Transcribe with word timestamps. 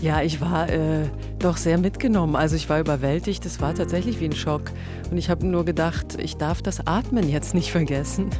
Ja, 0.00 0.22
ich 0.22 0.40
war 0.40 0.68
äh, 0.68 1.06
doch 1.38 1.56
sehr 1.56 1.76
mitgenommen. 1.76 2.36
Also 2.36 2.56
ich 2.56 2.68
war 2.68 2.80
überwältigt. 2.80 3.44
Es 3.44 3.60
war 3.60 3.74
tatsächlich 3.74 4.20
wie 4.20 4.26
ein 4.26 4.32
Schock. 4.32 4.62
Und 5.10 5.18
ich 5.18 5.28
habe 5.28 5.46
nur 5.46 5.64
gedacht, 5.64 6.16
ich 6.20 6.36
darf 6.36 6.62
das 6.62 6.86
Atmen 6.86 7.28
jetzt 7.28 7.54
nicht 7.54 7.72
vergessen. 7.72 8.30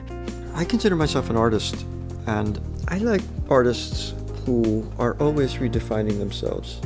I 0.60 0.64
consider 0.64 0.96
myself 0.96 1.28
an 1.30 1.36
artist 1.36 1.84
and 2.26 2.60
I 2.90 2.98
like 2.98 3.22
artists 3.48 4.14
who 4.46 4.84
are 4.98 5.14
always 5.18 5.60
redefining 5.60 6.18
themselves. 6.18 6.80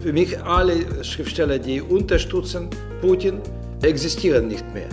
Für 0.00 0.12
mich 0.12 0.42
alle 0.42 1.02
Schriftsteller, 1.04 1.58
die 1.58 1.80
unterstützen 1.80 2.68
Putin, 3.00 3.40
existieren 3.82 4.48
nicht 4.48 4.64
mehr. 4.74 4.88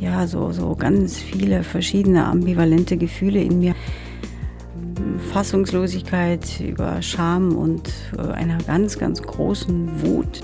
Ja, 0.00 0.26
so, 0.26 0.52
so 0.52 0.74
ganz 0.76 1.18
viele 1.18 1.62
verschiedene 1.62 2.24
ambivalente 2.24 2.96
Gefühle 2.96 3.42
in 3.42 3.60
mir. 3.60 3.74
Fassungslosigkeit, 5.28 6.60
über 6.60 7.00
Scham 7.02 7.54
und 7.56 7.90
äh, 8.16 8.22
einer 8.32 8.58
ganz, 8.58 8.98
ganz 8.98 9.22
großen 9.22 10.02
Wut. 10.02 10.40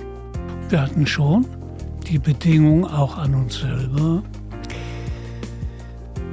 Wir 0.68 0.82
hatten 0.82 1.06
schon 1.06 1.46
die 2.06 2.18
Bedingung 2.18 2.86
auch 2.86 3.16
an 3.16 3.34
uns 3.34 3.60
selber, 3.60 4.22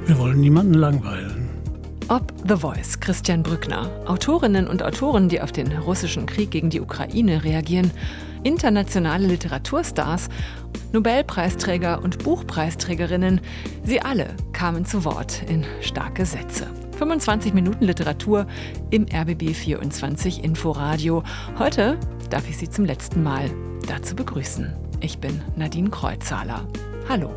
wir 0.06 0.18
wollen 0.18 0.40
niemanden 0.40 0.74
langweilen. 0.74 1.48
Ob 2.08 2.32
The 2.46 2.56
Voice, 2.56 2.98
Christian 3.00 3.42
Brückner, 3.42 3.88
Autorinnen 4.06 4.66
und 4.66 4.82
Autoren, 4.82 5.28
die 5.28 5.40
auf 5.40 5.52
den 5.52 5.72
russischen 5.72 6.26
Krieg 6.26 6.50
gegen 6.50 6.70
die 6.70 6.80
Ukraine 6.80 7.44
reagieren, 7.44 7.90
internationale 8.42 9.26
Literaturstars, 9.26 10.28
Nobelpreisträger 10.92 12.02
und 12.02 12.22
Buchpreisträgerinnen, 12.22 13.40
sie 13.84 14.02
alle 14.02 14.34
kamen 14.52 14.84
zu 14.84 15.04
Wort 15.04 15.42
in 15.48 15.64
starke 15.80 16.26
Sätze. 16.26 16.66
25 17.02 17.52
Minuten 17.52 17.84
Literatur 17.84 18.46
im 18.90 19.06
RBB 19.12 19.54
24 19.54 20.44
Inforadio. 20.44 21.24
Heute 21.58 21.98
darf 22.30 22.48
ich 22.48 22.56
Sie 22.56 22.70
zum 22.70 22.84
letzten 22.84 23.24
Mal 23.24 23.50
dazu 23.88 24.14
begrüßen. 24.14 24.72
Ich 25.00 25.18
bin 25.18 25.42
Nadine 25.56 25.90
Kreuzhaler. 25.90 26.64
Hallo. 27.08 27.32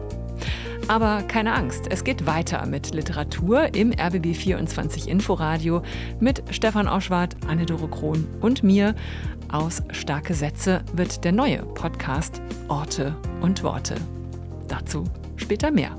Aber 0.88 1.24
keine 1.24 1.56
Angst, 1.56 1.86
es 1.90 2.04
geht 2.04 2.28
weiter 2.28 2.68
mit 2.68 2.94
Literatur 2.94 3.74
im 3.74 3.92
RBB 3.92 4.36
24 4.36 5.10
Inforadio 5.10 5.82
mit 6.20 6.44
Stefan 6.52 6.88
Oschwart, 6.88 7.36
Anne-Dore 7.48 7.88
Krohn 7.88 8.28
und 8.42 8.62
mir. 8.62 8.94
Aus 9.52 9.82
Starke 9.90 10.36
Sätze 10.36 10.84
wird 10.94 11.24
der 11.24 11.32
neue 11.32 11.64
Podcast 11.74 12.40
Orte 12.68 13.16
und 13.42 13.64
Worte. 13.64 13.96
Dazu 14.68 15.06
später 15.38 15.72
mehr. 15.72 15.98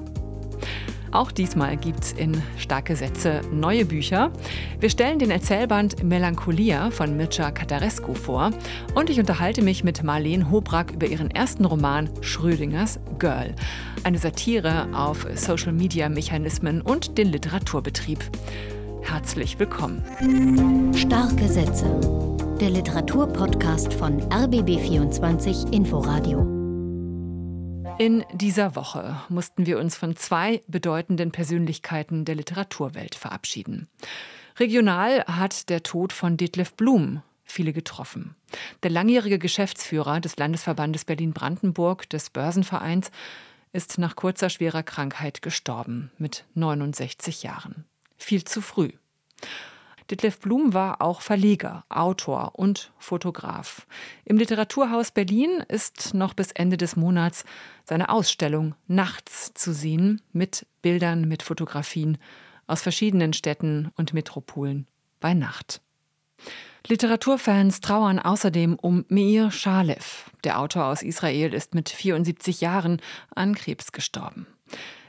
Auch 1.12 1.30
diesmal 1.30 1.76
gibt 1.76 2.04
es 2.04 2.12
in 2.12 2.42
Starke 2.58 2.96
Sätze 2.96 3.40
neue 3.52 3.84
Bücher. 3.84 4.30
Wir 4.80 4.90
stellen 4.90 5.18
den 5.18 5.30
Erzählband 5.30 6.02
Melancholia 6.02 6.90
von 6.90 7.16
Mircea 7.16 7.50
Katarescu 7.50 8.14
vor 8.14 8.50
und 8.94 9.10
ich 9.10 9.18
unterhalte 9.18 9.62
mich 9.62 9.84
mit 9.84 10.02
Marlene 10.02 10.50
Hobrack 10.50 10.92
über 10.92 11.06
ihren 11.06 11.30
ersten 11.30 11.64
Roman 11.64 12.08
Schrödingers 12.20 12.98
Girl. 13.18 13.54
Eine 14.04 14.18
Satire 14.18 14.88
auf 14.92 15.26
Social-Media-Mechanismen 15.34 16.80
und 16.80 17.18
den 17.18 17.28
Literaturbetrieb. 17.28 18.20
Herzlich 19.02 19.58
willkommen. 19.58 20.02
Starke 20.94 21.48
Sätze. 21.48 21.86
Der 22.60 22.70
Literaturpodcast 22.70 23.92
von 23.92 24.20
RBB24 24.30 25.72
Inforadio. 25.72 26.55
In 27.98 28.26
dieser 28.34 28.76
Woche 28.76 29.22
mussten 29.30 29.64
wir 29.64 29.78
uns 29.78 29.96
von 29.96 30.16
zwei 30.16 30.62
bedeutenden 30.68 31.32
Persönlichkeiten 31.32 32.26
der 32.26 32.34
Literaturwelt 32.34 33.14
verabschieden. 33.14 33.88
Regional 34.58 35.24
hat 35.24 35.70
der 35.70 35.82
Tod 35.82 36.12
von 36.12 36.36
Detlef 36.36 36.74
Blum 36.74 37.22
viele 37.44 37.72
getroffen. 37.72 38.36
Der 38.82 38.90
langjährige 38.90 39.38
Geschäftsführer 39.38 40.20
des 40.20 40.36
Landesverbandes 40.36 41.06
Berlin-Brandenburg 41.06 42.06
des 42.10 42.28
Börsenvereins 42.28 43.10
ist 43.72 43.96
nach 43.96 44.14
kurzer 44.14 44.50
schwerer 44.50 44.82
Krankheit 44.82 45.40
gestorben 45.40 46.10
mit 46.18 46.44
69 46.54 47.44
Jahren. 47.44 47.86
Viel 48.18 48.44
zu 48.44 48.60
früh. 48.60 48.90
Detlef 50.10 50.38
Blum 50.38 50.72
war 50.72 51.02
auch 51.02 51.20
Verleger, 51.20 51.84
Autor 51.88 52.52
und 52.54 52.92
Fotograf. 52.98 53.86
Im 54.24 54.38
Literaturhaus 54.38 55.10
Berlin 55.10 55.64
ist 55.68 56.14
noch 56.14 56.34
bis 56.34 56.52
Ende 56.52 56.76
des 56.76 56.94
Monats 56.94 57.44
seine 57.84 58.08
Ausstellung 58.08 58.74
Nachts 58.86 59.52
zu 59.54 59.72
sehen 59.72 60.22
mit 60.32 60.66
Bildern, 60.80 61.26
mit 61.26 61.42
Fotografien 61.42 62.18
aus 62.68 62.82
verschiedenen 62.82 63.32
Städten 63.32 63.90
und 63.96 64.14
Metropolen 64.14 64.86
bei 65.18 65.34
Nacht. 65.34 65.80
Literaturfans 66.86 67.80
trauern 67.80 68.20
außerdem 68.20 68.76
um 68.76 69.04
Meir 69.08 69.50
Shalev. 69.50 70.30
Der 70.44 70.60
Autor 70.60 70.86
aus 70.86 71.02
Israel 71.02 71.52
ist 71.52 71.74
mit 71.74 71.88
74 71.88 72.60
Jahren 72.60 73.00
an 73.34 73.56
Krebs 73.56 73.90
gestorben. 73.90 74.46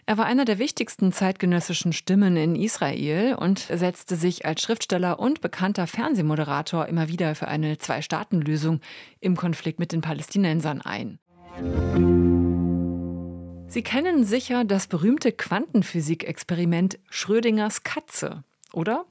Er 0.10 0.18
war 0.18 0.26
einer 0.26 0.46
der 0.46 0.58
wichtigsten 0.58 1.12
zeitgenössischen 1.12 1.92
Stimmen 1.92 2.38
in 2.38 2.56
Israel 2.56 3.36
und 3.36 3.60
setzte 3.60 4.16
sich 4.16 4.46
als 4.46 4.62
Schriftsteller 4.62 5.20
und 5.20 5.42
bekannter 5.42 5.86
Fernsehmoderator 5.86 6.86
immer 6.86 7.10
wieder 7.10 7.36
für 7.36 7.50
eine 7.50 7.78
Zwei-Staaten-Lösung 7.78 8.80
im 9.20 9.36
Konflikt 9.36 9.80
mit 9.80 9.92
den 9.92 10.00
Palästinensern 10.00 10.82
ein. 10.82 11.20
Sie 13.68 13.82
kennen 13.84 14.24
sicher 14.24 14.64
das 14.64 14.88
berühmte 14.88 15.34
Quantenphysik-Experiment 15.34 17.00
Schrödingers 17.10 17.84
Katze, 17.84 18.46
oder? 18.72 19.04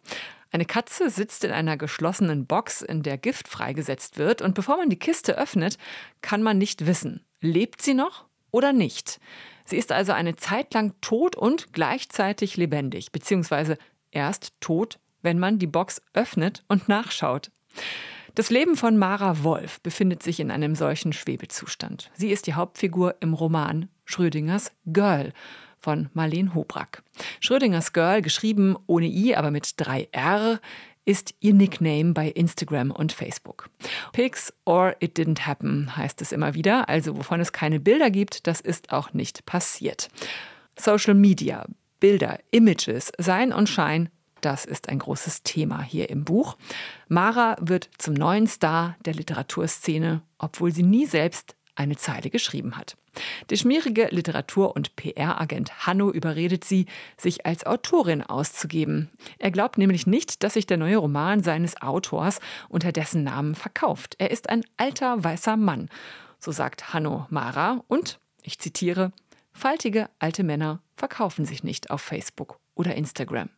Eine 0.51 0.65
Katze 0.65 1.11
sitzt 1.11 1.45
in 1.45 1.51
einer 1.51 1.77
geschlossenen 1.77 2.47
Box, 2.47 2.81
in 2.81 3.03
der 3.03 3.19
Gift 3.19 3.49
freigesetzt 3.49 4.17
wird, 4.17 4.41
und 4.41 4.55
bevor 4.55 4.79
man 4.79 4.89
die 4.89 4.99
Kiste 4.99 5.37
öffnet, 5.37 5.77
kann 6.23 6.43
man 6.43 6.56
nicht 6.56 6.87
wissen, 6.87 7.23
lebt 7.43 7.83
sie 7.83 7.93
noch 7.93 8.25
oder 8.51 8.73
nicht. 8.73 9.21
Sie 9.66 9.77
ist 9.77 9.93
also 9.93 10.12
eine 10.12 10.37
Zeit 10.37 10.72
lang 10.75 10.94
tot 11.00 11.37
und 11.37 11.72
gleichzeitig 11.72 12.56
lebendig, 12.56 13.12
beziehungsweise 13.12 13.77
erst 14.10 14.53
tot, 14.60 14.99
wenn 15.22 15.38
man 15.38 15.59
die 15.59 15.66
Box 15.66 16.00
öffnet 16.15 16.65
und 16.69 16.88
nachschaut. 16.88 17.50
Das 18.37 18.50
Leben 18.50 18.76
von 18.76 18.97
Mara 18.97 19.43
Wolf 19.44 19.81
befindet 19.81 20.22
sich 20.22 20.41
in 20.41 20.50
einem 20.50 20.75
solchen 20.75 21.12
Schwebezustand. 21.12 22.10
Sie 22.15 22.31
ist 22.31 22.47
die 22.47 22.55
Hauptfigur 22.55 23.16
im 23.21 23.34
Roman 23.34 23.88
Schrödingers 24.05 24.72
Girl 24.84 25.32
von 25.78 26.10
Marlene 26.15 26.55
Hobrack. 26.55 27.03
Schrödingers 27.41 27.93
Girl, 27.93 28.22
geschrieben 28.22 28.76
ohne 28.87 29.06
I, 29.06 29.34
aber 29.37 29.50
mit 29.50 29.75
drei 29.78 30.09
R, 30.12 30.60
ist 31.06 31.34
ihr 31.41 31.55
Nickname 31.55 32.12
bei 32.12 32.28
Instagram 32.28 32.91
und 32.91 33.12
Facebook. 33.12 33.71
Pics 34.12 34.53
or 34.67 34.94
it 35.00 35.19
didn't 35.19 35.47
happen 35.47 35.97
heißt 35.97 36.21
es 36.21 36.33
immer 36.33 36.53
wieder, 36.53 36.91
also 36.91 37.17
wovon 37.17 37.41
es 37.41 37.53
keine 37.53 37.81
Bilder 37.81 38.11
gibt, 38.11 38.47
das 38.47 38.61
ist 38.61 38.93
auch 38.93 39.15
nicht 39.15 39.47
passiert. 39.47 40.09
Social 40.78 41.15
Media, 41.15 41.65
Bilder, 42.00 42.39
Images, 42.50 43.12
Sein 43.17 43.53
und 43.53 43.69
Schein, 43.69 44.11
das 44.43 44.65
ist 44.65 44.89
ein 44.89 44.99
großes 44.99 45.43
Thema 45.43 45.81
hier 45.83 46.11
im 46.11 46.25
Buch. 46.25 46.56
Mara 47.09 47.56
wird 47.61 47.88
zum 47.99 48.15
neuen 48.15 48.47
Star 48.47 48.97
der 49.05 49.15
Literaturszene, 49.15 50.23
obwohl 50.38 50.73
sie 50.73 50.83
nie 50.83 51.06
selbst 51.06 51.56
eine 51.75 51.97
Zeile 51.97 52.31
geschrieben 52.31 52.77
hat. 52.77 52.97
Der 53.50 53.56
schmierige 53.56 54.09
Literatur- 54.10 54.75
und 54.75 54.97
PR-Agent 54.97 55.87
Hanno 55.87 56.10
überredet 56.10 56.65
sie, 56.65 56.87
sich 57.16 57.47
als 57.47 57.66
Autorin 57.66 58.22
auszugeben. 58.22 59.10
Er 59.38 59.50
glaubt 59.50 59.78
nämlich 59.78 60.06
nicht, 60.06 60.43
dass 60.43 60.54
sich 60.54 60.66
der 60.66 60.77
neue 60.77 60.99
Roman 60.99 61.43
seines 61.43 61.81
Autors 61.81 62.41
unter 62.69 62.93
dessen 62.93 63.22
Namen 63.25 63.55
verkauft. 63.55 64.16
Er 64.19 64.31
ist 64.31 64.49
ein 64.49 64.65
alter 64.76 65.22
weißer 65.22 65.56
Mann, 65.56 65.88
so 66.38 66.53
sagt 66.53 66.93
Hanno 66.93 67.26
Mara 67.31 67.82
und, 67.88 68.21
ich 68.43 68.59
zitiere, 68.59 69.12
faltige 69.53 70.09
alte 70.19 70.44
Männer 70.44 70.82
verkaufen 70.97 71.44
sich 71.44 71.65
nicht 71.65 71.91
auf 71.91 72.00
Facebook 72.00 72.59
oder 72.75 72.94
Instagram. 72.94 73.49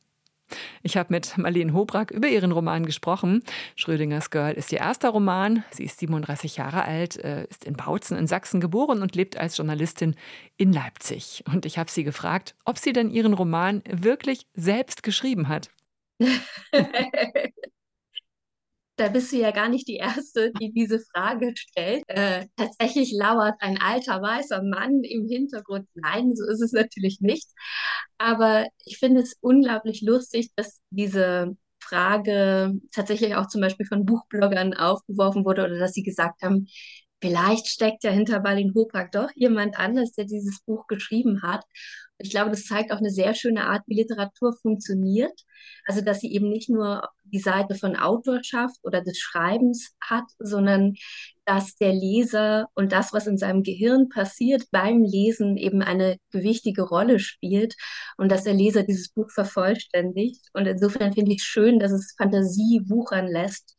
Ich 0.83 0.97
habe 0.97 1.13
mit 1.13 1.37
Marlene 1.39 1.73
Hobrack 1.73 2.11
über 2.11 2.29
ihren 2.29 2.53
Roman 2.53 2.87
gesprochen. 2.87 3.43
Schrödingers 3.77 4.31
Girl 4.31 4.53
ist 4.53 4.73
ihr 4.73 4.79
erster 4.79 5.11
Roman. 5.11 5.65
Sie 5.71 5.85
ist 5.85 5.99
37 5.99 6.57
Jahre 6.57 6.85
alt, 6.85 7.17
äh, 7.17 7.45
ist 7.45 7.65
in 7.65 7.75
Bautzen 7.75 8.17
in 8.17 8.27
Sachsen 8.27 8.61
geboren 8.61 9.03
und 9.03 9.15
lebt 9.15 9.37
als 9.37 9.57
Journalistin 9.57 10.17
in 10.57 10.73
Leipzig. 10.73 11.45
Und 11.53 11.67
ich 11.67 11.79
habe 11.79 11.91
sie 11.91 12.05
gefragt, 12.05 12.55
ob 12.65 12.79
sie 12.79 12.93
denn 12.93 13.11
ihren 13.11 13.35
Roman 13.35 13.83
wirklich 13.89 14.47
selbst 14.55 15.03
geschrieben 15.03 15.49
hat. 15.49 15.71
da 18.99 19.09
bist 19.09 19.33
du 19.33 19.37
ja 19.37 19.53
gar 19.53 19.69
nicht 19.69 19.87
die 19.87 19.97
Erste, 19.97 20.53
die 20.61 20.73
diese 20.73 21.01
Frage 21.01 21.55
stellt. 21.57 22.03
Äh, 22.09 22.47
tatsächlich 22.57 23.13
lauert 23.13 23.55
ein 23.61 23.81
alter 23.81 24.21
weißer 24.21 24.63
Mann 24.63 25.03
im 25.05 25.27
Hintergrund. 25.29 25.89
Nein, 25.95 26.35
so 26.35 26.45
ist 26.51 26.61
es 26.61 26.73
natürlich 26.73 27.21
nicht. 27.21 27.49
Aber 28.19 28.67
ich 28.85 28.99
finde 28.99 29.21
es 29.23 29.37
unglaublich 29.41 30.03
lustig, 30.03 30.51
dass 30.57 30.81
diese 30.91 31.57
Frage 31.81 32.75
tatsächlich 32.93 33.37
auch 33.37 33.47
zum 33.49 33.61
Beispiel 33.61 33.87
von 33.87 34.05
Buchbloggern 34.05 34.75
aufgeworfen 34.75 35.45
wurde 35.45 35.65
oder 35.65 35.79
dass 35.79 35.93
sie 35.95 36.03
gesagt 36.03 36.43
haben, 36.43 36.67
vielleicht 37.21 37.69
steckt 37.69 38.05
ja 38.05 38.11
hinter 38.11 38.41
Balin 38.41 38.75
Hopak 38.75 39.13
doch 39.13 39.31
jemand 39.35 39.79
anders, 39.79 40.13
der 40.13 40.25
dieses 40.25 40.61
Buch 40.65 40.87
geschrieben 40.89 41.43
hat. 41.43 41.65
Ich 42.19 42.31
glaube, 42.31 42.51
das 42.51 42.65
zeigt 42.65 42.93
auch 42.93 42.99
eine 42.99 43.11
sehr 43.11 43.35
schöne 43.35 43.65
Art, 43.65 43.83
wie 43.87 43.95
Literatur 43.95 44.55
funktioniert. 44.61 45.45
Also, 45.87 46.01
dass 46.01 46.21
sie 46.21 46.33
eben 46.33 46.49
nicht 46.49 46.69
nur 46.69 47.09
die 47.25 47.39
Seite 47.39 47.75
von 47.75 47.97
Autorschaft 47.97 48.77
oder 48.83 49.03
des 49.03 49.19
Schreibens 49.19 49.95
hat, 50.01 50.25
sondern 50.39 50.95
dass 51.45 51.77
der 51.77 51.93
Leser 51.93 52.69
und 52.75 52.93
das, 52.93 53.13
was 53.13 53.27
in 53.27 53.39
seinem 53.39 53.63
Gehirn 53.63 54.09
passiert 54.09 54.65
beim 54.71 55.03
Lesen, 55.03 55.57
eben 55.57 55.83
eine 55.83 56.19
gewichtige 56.31 56.83
Rolle 56.83 57.19
spielt 57.19 57.75
und 58.17 58.31
dass 58.31 58.45
der 58.45 58.55
Leser 58.55 58.83
dieses 58.83 59.11
Buch 59.11 59.31
vervollständigt. 59.31 60.47
Und 60.53 60.67
insofern 60.67 61.13
finde 61.13 61.33
ich 61.33 61.39
es 61.39 61.45
schön, 61.45 61.79
dass 61.79 61.93
es 61.93 62.15
Fantasie 62.19 62.83
wuchern 62.87 63.27
lässt 63.27 63.79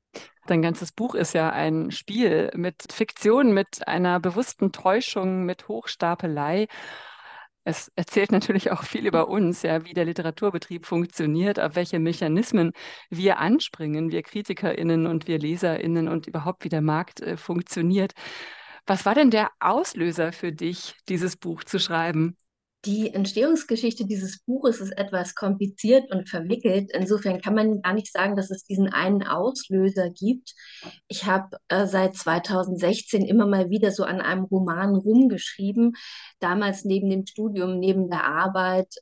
Dein 0.50 0.64
ganzes 0.64 0.92
Buch 0.92 1.14
ist 1.14 1.34
ja 1.34 1.52
ein 1.52 1.92
Spiel 1.92 2.50
mit 2.56 2.92
Fiktion, 2.92 3.54
mit 3.54 3.88
einer 3.88 4.20
bewussten 4.20 4.72
Täuschung, 4.72 5.46
mit 5.46 5.68
Hochstapelei. 5.68 6.68
Es 7.66 7.92
erzählt 7.96 8.32
natürlich 8.32 8.72
auch 8.72 8.84
viel 8.84 9.06
über 9.06 9.28
uns, 9.28 9.62
ja, 9.62 9.84
wie 9.86 9.94
der 9.94 10.06
Literaturbetrieb 10.06 10.86
funktioniert, 10.86 11.60
auf 11.60 11.76
welche 11.76 12.00
Mechanismen 12.00 12.72
wir 13.10 13.38
anspringen, 13.40 14.12
wir 14.12 14.24
KritikerInnen 14.24 15.06
und 15.08 15.28
wir 15.28 15.40
LeserInnen 15.40 16.08
und 16.08 16.26
überhaupt 16.28 16.64
wie 16.64 16.70
der 16.70 16.82
Markt 16.82 17.22
äh, 17.22 17.38
funktioniert. 17.38 18.14
Was 18.88 19.06
war 19.06 19.14
denn 19.14 19.30
der 19.30 19.52
Auslöser 19.60 20.32
für 20.32 20.52
dich, 20.52 20.96
dieses 21.10 21.38
Buch 21.38 21.64
zu 21.64 21.80
schreiben? 21.80 22.38
Die 22.86 23.14
Entstehungsgeschichte 23.14 24.06
dieses 24.06 24.40
Buches 24.40 24.80
ist 24.80 24.98
etwas 24.98 25.36
kompliziert 25.36 26.10
und 26.12 26.30
verwickelt. 26.30 26.92
Insofern 26.94 27.42
kann 27.42 27.54
man 27.54 27.82
gar 27.82 27.94
nicht 27.94 28.10
sagen, 28.10 28.38
dass 28.38 28.52
es 28.52 28.64
diesen 28.64 28.88
einen 28.88 29.22
Auslöser 29.22 30.10
gibt. 30.10 30.54
Ich 31.10 31.26
habe 31.26 31.58
äh, 31.68 31.88
seit 31.88 32.16
2016 32.16 33.26
immer 33.26 33.46
mal 33.48 33.70
wieder 33.70 33.92
so 33.92 34.04
an 34.06 34.22
einem 34.22 34.46
Roman 34.46 34.96
rumgeschrieben, 34.96 35.98
damals 36.40 36.86
neben 36.86 37.10
dem 37.10 37.26
Studium, 37.26 37.80
neben 37.80 38.10
der 38.10 38.24
Arbeit. 38.24 38.96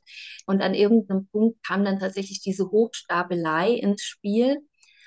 Und 0.44 0.60
an 0.60 0.74
irgendeinem 0.74 1.28
Punkt 1.28 1.62
kam 1.64 1.84
dann 1.84 2.00
tatsächlich 2.00 2.40
diese 2.40 2.70
Hochstapelei 2.72 3.74
ins 3.74 4.02
Spiel. 4.02 4.58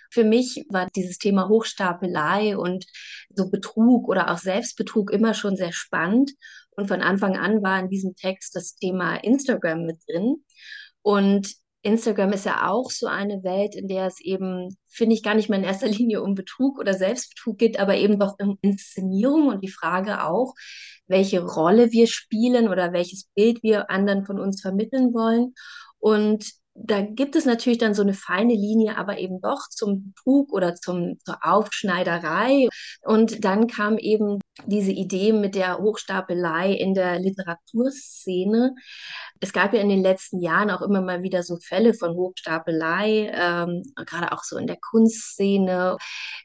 Für 0.10 0.24
mich 0.24 0.66
war 0.70 0.90
dieses 0.96 1.18
Thema 1.18 1.50
Hochstapelei 1.50 2.58
und 2.58 2.86
so 3.34 3.50
Betrug 3.50 4.08
oder 4.08 4.32
auch 4.32 4.38
Selbstbetrug 4.38 5.12
immer 5.12 5.34
schon 5.34 5.58
sehr 5.58 5.74
spannend. 5.74 6.32
Und 6.76 6.88
von 6.88 7.02
Anfang 7.02 7.38
an 7.38 7.62
war 7.62 7.80
in 7.80 7.90
diesem 7.90 8.16
Text 8.16 8.56
das 8.56 8.76
Thema 8.76 9.16
Instagram 9.16 9.86
mit 9.86 9.98
drin. 10.08 10.44
Und 11.02 11.54
Instagram 11.84 12.34
ist 12.34 12.46
ja 12.46 12.70
auch 12.70 12.92
so 12.92 13.08
eine 13.08 13.44
Welt, 13.44 13.76
in 13.76 13.88
der 13.88 14.06
es 14.06 14.20
eben, 14.22 14.78
finde 14.88 15.16
ich, 15.16 15.24
gar 15.24 15.34
nicht 15.34 15.50
mehr 15.50 15.60
in 15.60 15.66
erster 15.66 15.88
Linie 15.90 16.22
um 16.22 16.36
Betrug 16.36 16.80
oder 16.80 16.94
Selbstbetrug 16.94 17.58
geht, 17.58 17.80
aber 17.80 17.96
eben 17.96 18.20
doch 18.20 18.36
um 18.40 18.58
Inszenierung 18.62 19.48
und 19.48 19.64
die 19.64 19.72
Frage 19.72 20.24
auch, 20.24 20.54
welche 21.08 21.44
Rolle 21.44 21.92
wir 21.92 22.08
spielen 22.08 22.70
oder 22.70 22.94
welches 22.94 23.26
Bild 23.36 23.64
wir 23.64 23.90
anderen 23.90 24.26
von 24.26 24.40
uns 24.40 24.62
vermitteln 24.62 25.14
wollen. 25.14 25.54
Und 26.00 26.61
da 26.74 27.02
gibt 27.02 27.36
es 27.36 27.46
natürlich 27.46 27.80
dann 27.80 27.94
so 27.94 28.02
eine 28.02 28.14
feine 28.14 28.54
Linie, 28.54 28.98
aber 28.98 29.18
eben 29.18 29.42
doch 29.42 29.68
zum 29.70 30.14
Betrug 30.14 30.54
oder 30.54 30.76
zum, 30.76 31.20
zur 31.26 31.38
Aufschneiderei. 31.42 32.70
Und 33.02 33.44
dann 33.44 33.68
kam 33.68 33.98
eben 33.98 34.40
diese 34.66 34.92
Idee 34.92 35.34
mit 35.34 35.56
der 35.56 35.80
Hochstapelei 35.80 36.72
in 36.72 36.94
der 36.94 37.20
Literaturszene. 37.20 38.76
Es 39.42 39.54
gab 39.54 39.74
ja 39.74 39.82
in 39.82 39.90
den 39.90 40.02
letzten 40.02 40.40
Jahren 40.40 40.70
auch 40.72 40.82
immer 40.82 41.02
mal 41.02 41.24
wieder 41.24 41.44
so 41.44 41.58
Fälle 41.58 41.94
von 41.94 42.16
Hochstapelei, 42.16 43.32
ähm, 43.34 43.84
gerade 43.96 44.32
auch 44.32 44.44
so 44.44 44.58
in 44.58 44.68
der 44.68 44.78
Kunstszene. 44.78 45.98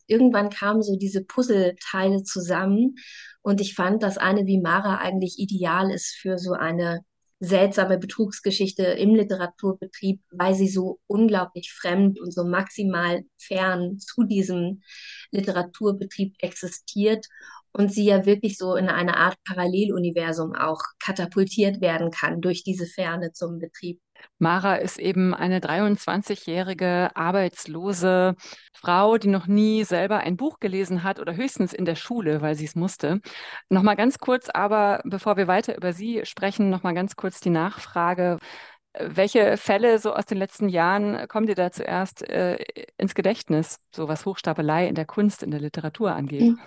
Irgendwann 0.07 0.51
kamen 0.51 0.83
so 0.83 0.97
diese 0.97 1.25
Puzzleteile 1.25 2.25
zusammen. 2.25 2.97
Und 3.43 3.61
ich 3.61 3.75
fand, 3.75 4.03
dass 4.03 4.19
eine 4.19 4.47
wie 4.47 4.61
Mara 4.61 4.97
eigentlich 4.97 5.39
ideal 5.39 5.91
ist 5.93 6.17
für 6.21 6.37
so 6.37 6.53
eine 6.53 7.05
seltsame 7.39 7.99
Betrugsgeschichte 7.99 8.83
im 8.85 9.15
Literaturbetrieb, 9.15 10.21
weil 10.31 10.55
sie 10.55 10.69
so 10.69 11.01
unglaublich 11.07 11.73
fremd 11.73 12.21
und 12.21 12.33
so 12.33 12.45
maximal 12.45 13.25
fern 13.39 13.99
zu 13.99 14.25
diesem 14.25 14.83
Literaturbetrieb 15.31 16.35
existiert 16.39 17.27
und 17.73 17.93
sie 17.93 18.07
ja 18.07 18.25
wirklich 18.25 18.57
so 18.57 18.75
in 18.77 18.89
eine 18.89 19.17
Art 19.19 19.37
Paralleluniversum 19.45 20.55
auch 20.55 20.81
katapultiert 20.99 21.81
werden 21.81 22.11
kann 22.11 22.41
durch 22.41 22.65
diese 22.65 22.87
Ferne 22.87 23.33
zum 23.33 23.59
Betrieb. 23.59 24.01
Mara 24.39 24.77
ist 24.77 24.99
eben 24.99 25.35
eine 25.35 25.61
23-jährige 25.61 27.11
arbeitslose 27.15 28.35
Frau, 28.73 29.19
die 29.19 29.29
noch 29.29 29.47
nie 29.47 29.85
selber 29.85 30.19
ein 30.19 30.37
Buch 30.37 30.59
gelesen 30.61 31.03
hat 31.03 31.21
oder 31.21 31.37
höchstens 31.37 31.73
in 31.73 31.85
der 31.85 31.95
Schule, 31.97 32.43
weil 32.43 32.55
sie 32.55 32.65
es 32.67 32.75
musste. 32.75 33.21
Nochmal 33.69 33.97
ganz 33.97 34.19
kurz, 34.19 34.49
aber 34.53 35.01
bevor 35.05 35.37
wir 35.37 35.47
weiter 35.47 35.77
über 35.77 35.93
sie 35.93 36.23
sprechen, 36.25 36.71
nochmal 36.71 36.95
ganz 36.95 37.17
kurz 37.17 37.41
die 37.41 37.51
Nachfrage. 37.51 38.39
Welche 38.99 39.57
Fälle 39.57 39.99
so 39.99 40.15
aus 40.15 40.25
den 40.25 40.39
letzten 40.39 40.69
Jahren 40.69 41.29
kommen 41.29 41.47
dir 41.47 41.55
da 41.55 41.71
zuerst 41.71 42.23
äh, 42.29 42.57
ins 42.97 43.15
Gedächtnis, 43.15 43.79
so 43.95 44.09
was 44.09 44.25
Hochstapelei 44.25 44.89
in 44.89 44.95
der 44.95 45.05
Kunst, 45.05 45.43
in 45.43 45.51
der 45.51 45.61
Literatur 45.61 46.15
angeht? 46.15 46.53
Mhm 46.53 46.61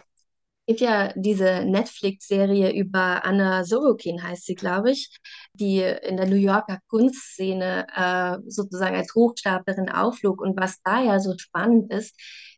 gibt 0.69 0.81
ja 0.81 1.12
diese 1.16 1.66
Netflix-Serie 1.66 2.71
über 2.71 3.25
Anna 3.25 3.63
Sorokin, 3.63 4.21
heißt 4.21 4.45
sie, 4.45 4.54
glaube 4.54 4.92
ich, 4.92 5.10
die 5.54 5.80
in 5.80 6.16
der 6.16 6.27
New 6.27 6.36
Yorker 6.36 6.77
Kunstszene 6.89 7.88
äh, 7.95 8.38
sozusagen 8.48 8.95
als 8.95 9.16
Hochstaplerin 9.16 9.89
aufflog. 9.89 10.39
Und 10.39 10.60
was 10.60 10.80
da 10.83 11.01
ja 11.01 11.19
so 11.19 11.33
spannend 11.39 11.92
ist, 11.92 12.16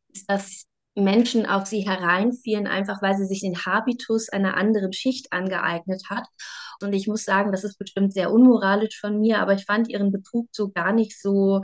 ist, 0.09 0.29
dass 0.29 0.65
Menschen 0.93 1.45
auf 1.45 1.67
sie 1.67 1.87
hereinfielen, 1.87 2.67
einfach 2.67 3.01
weil 3.01 3.15
sie 3.15 3.25
sich 3.27 3.39
den 3.39 3.65
Habitus 3.65 4.27
einer 4.27 4.57
anderen 4.57 4.91
Schicht 4.91 5.31
angeeignet 5.31 6.03
hat. 6.09 6.25
Und 6.81 6.91
ich 6.91 7.07
muss 7.07 7.23
sagen, 7.23 7.53
das 7.53 7.63
ist 7.63 7.77
bestimmt 7.77 8.11
sehr 8.11 8.29
unmoralisch 8.29 8.99
von 8.99 9.21
mir, 9.21 9.39
aber 9.39 9.53
ich 9.53 9.63
fand 9.63 9.87
ihren 9.87 10.11
Betrug 10.11 10.49
so 10.51 10.69
gar 10.69 10.91
nicht 10.91 11.17
so 11.17 11.61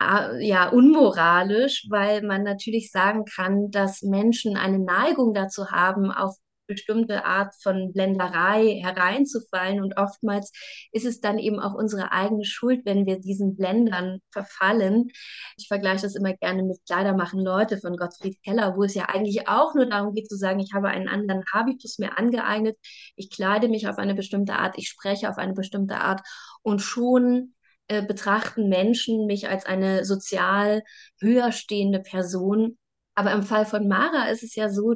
ja, 0.00 0.68
unmoralisch, 0.70 1.86
weil 1.90 2.22
man 2.22 2.42
natürlich 2.42 2.90
sagen 2.90 3.24
kann, 3.26 3.70
dass 3.70 4.02
Menschen 4.02 4.56
eine 4.56 4.78
Neigung 4.78 5.34
dazu 5.34 5.70
haben, 5.70 6.10
auf 6.10 6.36
bestimmte 6.70 7.24
Art 7.24 7.52
von 7.62 7.92
Blenderei 7.92 8.80
hereinzufallen. 8.80 9.82
Und 9.82 9.96
oftmals 9.98 10.52
ist 10.92 11.04
es 11.04 11.20
dann 11.20 11.38
eben 11.38 11.58
auch 11.58 11.74
unsere 11.74 12.12
eigene 12.12 12.44
Schuld, 12.44 12.82
wenn 12.84 13.06
wir 13.06 13.18
diesen 13.18 13.56
Blendern 13.56 14.20
verfallen. 14.30 15.08
Ich 15.56 15.66
vergleiche 15.66 16.02
das 16.02 16.14
immer 16.14 16.32
gerne 16.34 16.62
mit 16.62 16.78
Kleidermachen 16.86 17.40
Leute 17.40 17.78
von 17.78 17.96
Gottfried 17.96 18.40
Keller, 18.44 18.76
wo 18.76 18.84
es 18.84 18.94
ja 18.94 19.06
eigentlich 19.06 19.48
auch 19.48 19.74
nur 19.74 19.86
darum 19.86 20.14
geht 20.14 20.28
zu 20.28 20.36
sagen, 20.36 20.60
ich 20.60 20.72
habe 20.72 20.88
einen 20.88 21.08
anderen 21.08 21.44
Habitus 21.52 21.98
mir 21.98 22.16
angeeignet, 22.16 22.78
ich 23.16 23.30
kleide 23.30 23.68
mich 23.68 23.88
auf 23.88 23.98
eine 23.98 24.14
bestimmte 24.14 24.54
Art, 24.54 24.78
ich 24.78 24.88
spreche 24.88 25.28
auf 25.28 25.38
eine 25.38 25.54
bestimmte 25.54 25.96
Art 25.96 26.20
und 26.62 26.80
schon 26.80 27.54
äh, 27.90 28.02
betrachten 28.02 28.68
Menschen 28.68 29.26
mich 29.26 29.48
als 29.48 29.66
eine 29.66 30.04
sozial 30.04 30.84
höher 31.20 31.50
stehende 31.50 31.98
Person. 31.98 32.78
Aber 33.16 33.32
im 33.32 33.42
Fall 33.42 33.66
von 33.66 33.88
Mara 33.88 34.28
ist 34.28 34.44
es 34.44 34.54
ja 34.54 34.70
so, 34.70 34.94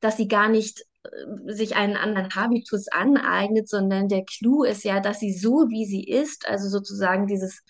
dass 0.00 0.18
sie 0.18 0.28
gar 0.28 0.50
nicht 0.50 0.82
äh, 1.04 1.54
sich 1.54 1.74
einen 1.74 1.96
anderen 1.96 2.34
Habitus 2.34 2.88
aneignet, 2.88 3.66
sondern 3.66 4.08
der 4.08 4.26
Clou 4.26 4.62
ist 4.62 4.84
ja, 4.84 5.00
dass 5.00 5.20
sie 5.20 5.32
so 5.32 5.70
wie 5.70 5.86
sie 5.86 6.04
ist, 6.04 6.46
also 6.46 6.68
sozusagen 6.68 7.26
dieses 7.26 7.62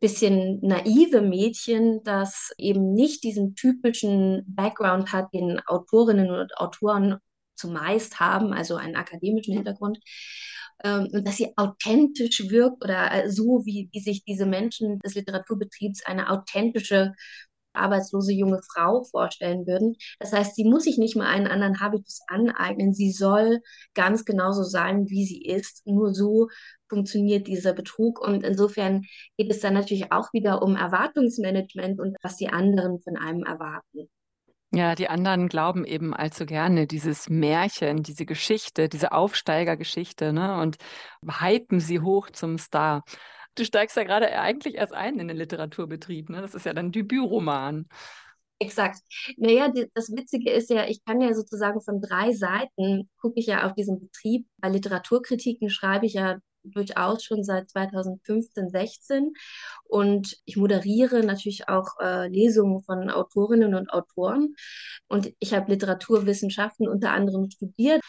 bisschen 0.00 0.58
naive 0.60 1.22
Mädchen, 1.22 2.02
das 2.02 2.50
eben 2.58 2.94
nicht 2.94 3.22
diesen 3.22 3.54
typischen 3.54 4.42
Background 4.48 5.12
hat, 5.12 5.32
den 5.34 5.60
Autorinnen 5.66 6.30
und 6.30 6.56
Autoren 6.58 7.18
zumeist 7.54 8.18
haben, 8.18 8.52
also 8.52 8.74
einen 8.74 8.96
akademischen 8.96 9.54
Hintergrund, 9.54 9.98
ähm, 10.84 11.08
und 11.12 11.26
dass 11.26 11.36
sie 11.36 11.52
authentisch 11.56 12.48
wirkt 12.50 12.84
oder 12.84 13.12
äh, 13.12 13.30
so, 13.30 13.62
wie, 13.64 13.88
wie 13.92 14.00
sich 14.00 14.24
diese 14.24 14.46
Menschen 14.46 14.98
des 15.00 15.14
Literaturbetriebs 15.14 16.04
eine 16.06 16.30
authentische 16.30 17.14
arbeitslose 17.76 18.32
junge 18.32 18.60
Frau 18.62 19.04
vorstellen 19.04 19.66
würden. 19.66 19.96
Das 20.18 20.32
heißt, 20.32 20.54
sie 20.56 20.64
muss 20.64 20.84
sich 20.84 20.98
nicht 20.98 21.16
mal 21.16 21.26
einen 21.26 21.46
anderen 21.46 21.80
Habitus 21.80 22.20
aneignen. 22.26 22.94
Sie 22.94 23.12
soll 23.12 23.60
ganz 23.94 24.24
genauso 24.24 24.62
sein, 24.62 25.08
wie 25.08 25.26
sie 25.26 25.42
ist. 25.42 25.86
Nur 25.86 26.14
so 26.14 26.48
funktioniert 26.88 27.46
dieser 27.46 27.72
Betrug. 27.74 28.20
Und 28.20 28.44
insofern 28.44 29.04
geht 29.36 29.50
es 29.50 29.60
dann 29.60 29.74
natürlich 29.74 30.12
auch 30.12 30.32
wieder 30.32 30.62
um 30.62 30.76
Erwartungsmanagement 30.76 32.00
und 32.00 32.16
was 32.22 32.36
die 32.36 32.48
anderen 32.48 33.00
von 33.00 33.16
einem 33.16 33.42
erwarten. 33.44 34.08
Ja, 34.72 34.94
die 34.94 35.08
anderen 35.08 35.48
glauben 35.48 35.84
eben 35.84 36.12
allzu 36.12 36.44
gerne 36.44 36.86
dieses 36.86 37.28
Märchen, 37.28 38.02
diese 38.02 38.26
Geschichte, 38.26 38.88
diese 38.88 39.12
Aufsteigergeschichte, 39.12 40.32
ne, 40.32 40.60
und 40.60 40.76
hypen 41.40 41.80
sie 41.80 42.00
hoch 42.00 42.30
zum 42.30 42.58
Star. 42.58 43.04
Du 43.54 43.64
steigst 43.64 43.96
ja 43.96 44.04
gerade 44.04 44.30
eigentlich 44.38 44.74
erst 44.74 44.92
ein 44.92 45.18
in 45.18 45.28
den 45.28 45.36
Literaturbetrieb, 45.36 46.28
ne? 46.28 46.42
Das 46.42 46.54
ist 46.54 46.66
ja 46.66 46.74
dein 46.74 46.92
Debütroman. 46.92 47.86
Exakt. 48.58 49.00
Naja, 49.36 49.70
das 49.94 50.10
Witzige 50.10 50.50
ist 50.50 50.70
ja, 50.70 50.86
ich 50.86 51.04
kann 51.04 51.20
ja 51.20 51.32
sozusagen 51.34 51.80
von 51.80 52.00
drei 52.00 52.32
Seiten 52.32 53.08
gucke 53.20 53.38
ich 53.38 53.46
ja 53.46 53.66
auf 53.66 53.74
diesen 53.74 54.00
Betrieb. 54.00 54.46
Bei 54.58 54.68
Literaturkritiken 54.68 55.68
schreibe 55.70 56.06
ich 56.06 56.14
ja 56.14 56.38
durchaus 56.72 57.24
schon 57.24 57.44
seit 57.44 57.70
2015, 57.70 58.70
16 58.70 59.32
und 59.84 60.36
ich 60.44 60.56
moderiere 60.56 61.22
natürlich 61.22 61.68
auch 61.68 61.98
äh, 62.00 62.28
Lesungen 62.28 62.82
von 62.82 63.10
Autorinnen 63.10 63.74
und 63.74 63.90
Autoren. 63.90 64.54
Und 65.08 65.32
ich 65.38 65.54
habe 65.54 65.70
Literaturwissenschaften 65.70 66.88
unter 66.88 67.12
anderem 67.12 67.50
studiert. 67.50 68.00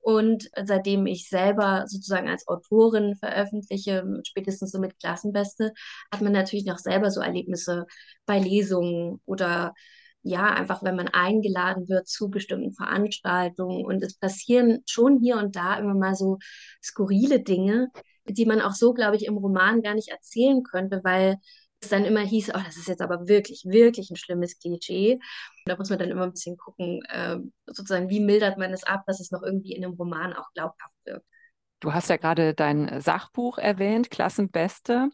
Und 0.00 0.48
seitdem 0.64 1.06
ich 1.06 1.28
selber 1.28 1.84
sozusagen 1.88 2.28
als 2.28 2.46
Autorin 2.46 3.16
veröffentliche, 3.16 4.04
spätestens 4.24 4.70
so 4.70 4.78
mit 4.78 5.00
Klassenbeste, 5.00 5.72
hat 6.12 6.20
man 6.20 6.30
natürlich 6.32 6.64
noch 6.64 6.78
selber 6.78 7.10
so 7.10 7.20
Erlebnisse 7.20 7.86
bei 8.24 8.38
Lesungen 8.38 9.20
oder 9.24 9.74
ja, 10.26 10.46
einfach 10.52 10.82
wenn 10.82 10.96
man 10.96 11.08
eingeladen 11.08 11.88
wird 11.88 12.08
zu 12.08 12.28
bestimmten 12.30 12.72
Veranstaltungen. 12.72 13.84
Und 13.84 14.02
es 14.02 14.18
passieren 14.18 14.82
schon 14.86 15.20
hier 15.20 15.36
und 15.36 15.56
da 15.56 15.78
immer 15.78 15.94
mal 15.94 16.14
so 16.14 16.38
skurrile 16.82 17.40
Dinge, 17.40 17.88
die 18.28 18.46
man 18.46 18.60
auch 18.60 18.72
so, 18.72 18.92
glaube 18.92 19.16
ich, 19.16 19.26
im 19.26 19.36
Roman 19.36 19.82
gar 19.82 19.94
nicht 19.94 20.08
erzählen 20.08 20.62
könnte, 20.64 21.00
weil 21.04 21.36
es 21.80 21.90
dann 21.90 22.04
immer 22.04 22.20
hieß, 22.20 22.50
oh, 22.50 22.60
das 22.64 22.76
ist 22.76 22.88
jetzt 22.88 23.02
aber 23.02 23.28
wirklich, 23.28 23.64
wirklich 23.66 24.10
ein 24.10 24.16
schlimmes 24.16 24.58
Klischee. 24.58 25.20
Da 25.66 25.76
muss 25.76 25.90
man 25.90 25.98
dann 25.98 26.10
immer 26.10 26.24
ein 26.24 26.32
bisschen 26.32 26.56
gucken, 26.56 27.02
äh, 27.08 27.36
sozusagen, 27.66 28.08
wie 28.10 28.20
mildert 28.20 28.58
man 28.58 28.72
es 28.72 28.84
ab, 28.84 29.02
dass 29.06 29.20
es 29.20 29.30
noch 29.30 29.42
irgendwie 29.42 29.72
in 29.72 29.84
einem 29.84 29.94
Roman 29.94 30.32
auch 30.32 30.52
glaubhaft 30.54 30.94
wirkt. 31.04 31.26
Du 31.80 31.92
hast 31.92 32.08
ja 32.08 32.16
gerade 32.16 32.54
dein 32.54 33.00
Sachbuch 33.00 33.58
erwähnt, 33.58 34.10
Klassenbeste, 34.10 35.10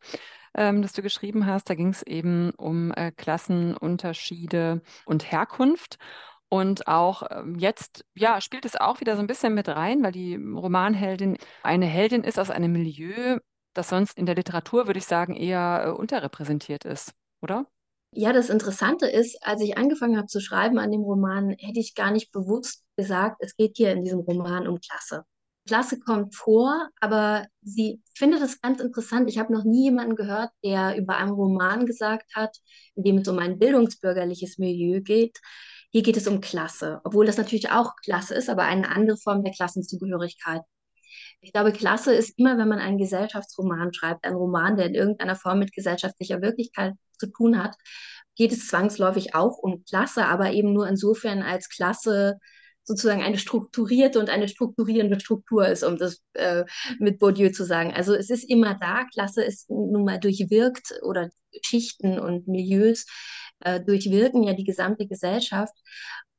ähm, 0.55 0.83
das 0.83 0.93
du 0.93 1.03
geschrieben 1.03 1.47
hast. 1.47 1.69
Da 1.69 1.75
ging 1.75 1.89
es 1.89 2.03
eben 2.03 2.51
um 2.53 2.93
äh, 2.93 3.11
Klassenunterschiede 3.13 4.83
und 5.05 5.31
Herkunft. 5.33 5.99
Und 6.49 6.87
auch 6.87 7.23
ähm, 7.31 7.57
jetzt, 7.59 8.05
ja, 8.15 8.41
spielt 8.41 8.67
es 8.67 8.77
auch 8.77 9.01
wieder 9.01 9.17
so 9.17 9.21
ein 9.21 9.27
bisschen 9.27 9.55
mit 9.55 9.69
rein, 9.69 10.03
weil 10.03 10.13
die 10.13 10.37
Romanheldin 10.37 11.39
eine 11.63 11.87
Heldin 11.87 12.25
ist 12.25 12.39
aus 12.39 12.51
einem 12.51 12.73
Milieu, 12.73 13.39
das 13.73 13.89
sonst 13.89 14.19
in 14.19 14.27
der 14.27 14.35
Literatur, 14.35 14.87
würde 14.87 14.99
ich 14.99 15.07
sagen, 15.07 15.35
eher 15.35 15.85
äh, 15.87 15.91
unterrepräsentiert 15.91 16.85
ist, 16.85 17.15
oder? 17.41 17.67
Ja, 18.15 18.35
das 18.35 18.51
Interessante 18.51 19.07
ist, 19.07 19.39
als 19.43 19.63
ich 19.63 19.79
angefangen 19.79 20.19
habe 20.19 20.27
zu 20.27 20.41
schreiben 20.41 20.79
an 20.79 20.91
dem 20.91 21.01
Roman, 21.01 21.57
hätte 21.59 21.81
ich 21.81 21.95
gar 21.95 22.11
nicht 22.11 22.31
bewusst 22.31 22.85
gesagt, 22.99 23.39
es 23.41 23.57
geht 23.57 23.79
hier 23.79 23.93
in 23.93 24.05
diesem 24.05 24.21
Roman 24.21 24.69
um 24.69 24.79
Klasse. 24.79 25.25
Klasse 25.67 26.01
kommt 26.01 26.35
vor, 26.35 26.89
aber 27.01 27.47
sie 27.63 28.03
findet 28.15 28.43
es 28.43 28.61
ganz 28.61 28.81
interessant. 28.81 29.29
Ich 29.31 29.39
habe 29.39 29.53
noch 29.53 29.65
nie 29.65 29.85
jemanden 29.85 30.17
gehört, 30.17 30.51
der 30.65 30.97
über 30.97 31.17
einen 31.17 31.31
Roman 31.31 31.87
gesagt 31.87 32.35
hat, 32.35 32.57
in 32.97 33.05
dem 33.05 33.19
es 33.19 33.29
um 33.29 33.39
ein 33.39 33.59
bildungsbürgerliches 33.59 34.59
Milieu 34.59 35.01
geht. 35.01 35.39
Hier 35.91 36.03
geht 36.03 36.17
es 36.17 36.27
um 36.27 36.41
Klasse, 36.41 37.01
obwohl 37.05 37.27
das 37.27 37.37
natürlich 37.37 37.71
auch 37.71 37.95
Klasse 38.05 38.35
ist, 38.35 38.49
aber 38.49 38.65
eine 38.65 38.89
andere 38.89 39.19
Form 39.19 39.45
der 39.45 39.53
Klassenzugehörigkeit. 39.53 40.63
Ich 41.41 41.53
glaube, 41.53 41.73
Klasse 41.73 42.15
ist 42.15 42.39
immer, 42.39 42.59
wenn 42.59 42.69
man 42.69 42.79
einen 42.79 42.99
Gesellschaftsroman 42.99 43.93
schreibt, 43.93 44.25
ein 44.25 44.35
Roman, 44.35 44.77
der 44.77 44.87
in 44.87 44.95
irgendeiner 44.95 45.37
Form 45.37 45.59
mit 45.59 45.73
gesellschaftlicher 45.73 46.41
Wirklichkeit 46.41 46.95
zu 47.19 47.27
tun 47.27 47.63
hat, 47.63 47.77
geht 48.37 48.53
es 48.53 48.69
zwangsläufig 48.69 49.35
auch 49.35 49.59
um 49.59 49.85
Klasse, 49.85 50.27
aber 50.27 50.53
eben 50.53 50.73
nur 50.73 50.89
insofern 50.89 51.43
als 51.43 51.69
Klasse 51.69 52.39
sozusagen 52.85 53.23
eine 53.23 53.39
strukturierte 53.39 54.19
und 54.19 54.31
eine 54.31 54.49
strukturierende 54.49 55.21
Struktur 55.21 55.69
ist, 55.69 55.85
um 55.85 55.97
das 55.97 56.23
äh, 56.35 56.65
mit 56.99 57.19
Bourdieu 57.19 57.51
zu 57.51 57.65
sagen. 57.65 57.93
Also 57.93 58.15
es 58.15 58.31
ist 58.31 58.49
immer 58.49 58.75
da, 58.75 59.05
Klasse 59.13 59.43
ist 59.43 59.71
nun 59.71 60.05
mal 60.05 60.19
durchwirkt 60.19 61.01
oder 61.03 61.31
Schichten 61.63 62.19
und 62.19 62.49
Milieus 62.49 63.07
äh, 63.61 63.81
durchwirken 63.81 64.43
ja 64.43 64.55
die 64.55 64.65
gesamte 64.65 65.07
Gesellschaft. 65.07 65.75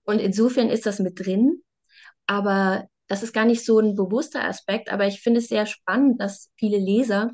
Und 0.04 0.20
insofern 0.20 0.70
ist 0.70 0.86
das 0.86 1.00
mit 1.00 1.26
drin. 1.26 1.62
Aber 2.28 2.88
das 3.08 3.24
ist 3.24 3.34
gar 3.34 3.46
nicht 3.46 3.66
so 3.66 3.80
ein 3.80 3.96
bewusster 3.96 4.44
Aspekt, 4.44 4.92
aber 4.92 5.08
ich 5.08 5.22
finde 5.22 5.40
es 5.40 5.48
sehr 5.48 5.66
spannend, 5.66 6.22
dass 6.22 6.50
viele 6.58 6.78
Leser 6.78 7.32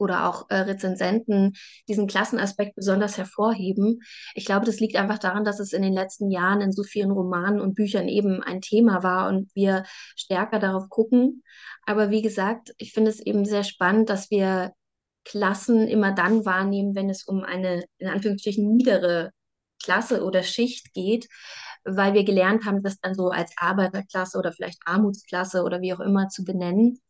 oder 0.00 0.28
auch 0.28 0.48
äh, 0.50 0.56
Rezensenten 0.56 1.52
diesen 1.88 2.06
Klassenaspekt 2.06 2.74
besonders 2.74 3.18
hervorheben. 3.18 4.00
Ich 4.34 4.44
glaube, 4.44 4.66
das 4.66 4.80
liegt 4.80 4.96
einfach 4.96 5.18
daran, 5.18 5.44
dass 5.44 5.60
es 5.60 5.72
in 5.72 5.82
den 5.82 5.92
letzten 5.92 6.30
Jahren 6.30 6.60
in 6.60 6.72
so 6.72 6.82
vielen 6.82 7.10
Romanen 7.10 7.60
und 7.60 7.74
Büchern 7.74 8.08
eben 8.08 8.42
ein 8.42 8.60
Thema 8.60 9.02
war 9.02 9.28
und 9.28 9.50
wir 9.54 9.84
stärker 10.16 10.58
darauf 10.58 10.88
gucken. 10.88 11.42
Aber 11.86 12.10
wie 12.10 12.22
gesagt, 12.22 12.72
ich 12.78 12.92
finde 12.92 13.10
es 13.10 13.20
eben 13.20 13.44
sehr 13.44 13.64
spannend, 13.64 14.10
dass 14.10 14.30
wir 14.30 14.72
Klassen 15.24 15.86
immer 15.86 16.12
dann 16.12 16.44
wahrnehmen, 16.46 16.94
wenn 16.94 17.10
es 17.10 17.24
um 17.24 17.44
eine 17.44 17.84
in 17.98 18.08
Anführungsstrichen 18.08 18.74
niedere 18.74 19.32
Klasse 19.82 20.24
oder 20.24 20.42
Schicht 20.42 20.92
geht, 20.92 21.28
weil 21.84 22.14
wir 22.14 22.24
gelernt 22.24 22.64
haben, 22.64 22.82
das 22.82 23.00
dann 23.00 23.14
so 23.14 23.28
als 23.28 23.52
Arbeiterklasse 23.56 24.38
oder 24.38 24.52
vielleicht 24.52 24.80
Armutsklasse 24.84 25.62
oder 25.62 25.80
wie 25.80 25.94
auch 25.94 26.00
immer 26.00 26.28
zu 26.28 26.44
benennen. 26.44 27.00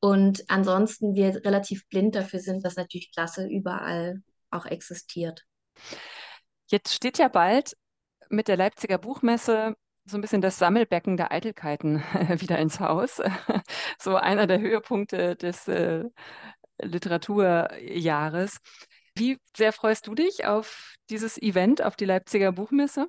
Und 0.00 0.44
ansonsten 0.48 1.14
wir 1.14 1.44
relativ 1.44 1.88
blind 1.88 2.14
dafür 2.14 2.40
sind, 2.40 2.64
dass 2.64 2.76
natürlich 2.76 3.12
Klasse 3.12 3.46
überall 3.48 4.22
auch 4.50 4.66
existiert. 4.66 5.44
Jetzt 6.66 6.94
steht 6.94 7.18
ja 7.18 7.28
bald 7.28 7.76
mit 8.28 8.48
der 8.48 8.56
Leipziger 8.56 8.98
Buchmesse 8.98 9.74
so 10.04 10.16
ein 10.16 10.20
bisschen 10.20 10.40
das 10.40 10.58
Sammelbecken 10.58 11.16
der 11.16 11.32
Eitelkeiten 11.32 11.98
wieder 12.40 12.58
ins 12.58 12.80
Haus. 12.80 13.20
so 13.98 14.16
einer 14.16 14.46
der 14.46 14.60
Höhepunkte 14.60 15.36
des 15.36 15.68
äh, 15.68 16.04
Literaturjahres. 16.80 18.58
Wie 19.14 19.38
sehr 19.56 19.72
freust 19.72 20.06
du 20.06 20.14
dich 20.14 20.46
auf 20.46 20.94
dieses 21.10 21.40
Event, 21.42 21.82
auf 21.82 21.96
die 21.96 22.04
Leipziger 22.04 22.52
Buchmesse? 22.52 23.08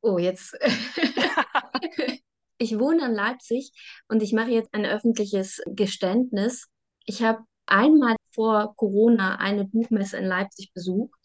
Oh, 0.00 0.18
jetzt. 0.18 0.56
ich 2.58 2.78
wohne 2.78 3.06
in 3.06 3.12
Leipzig 3.14 3.72
und 4.08 4.22
ich 4.22 4.32
mache 4.32 4.50
jetzt 4.50 4.72
ein 4.72 4.86
öffentliches 4.86 5.60
Geständnis. 5.66 6.68
Ich 7.04 7.22
habe 7.22 7.40
einmal 7.66 8.16
vor 8.34 8.74
Corona 8.76 9.36
eine 9.36 9.64
Buchmesse 9.64 10.16
in 10.18 10.24
Leipzig 10.26 10.72
besucht. 10.72 11.18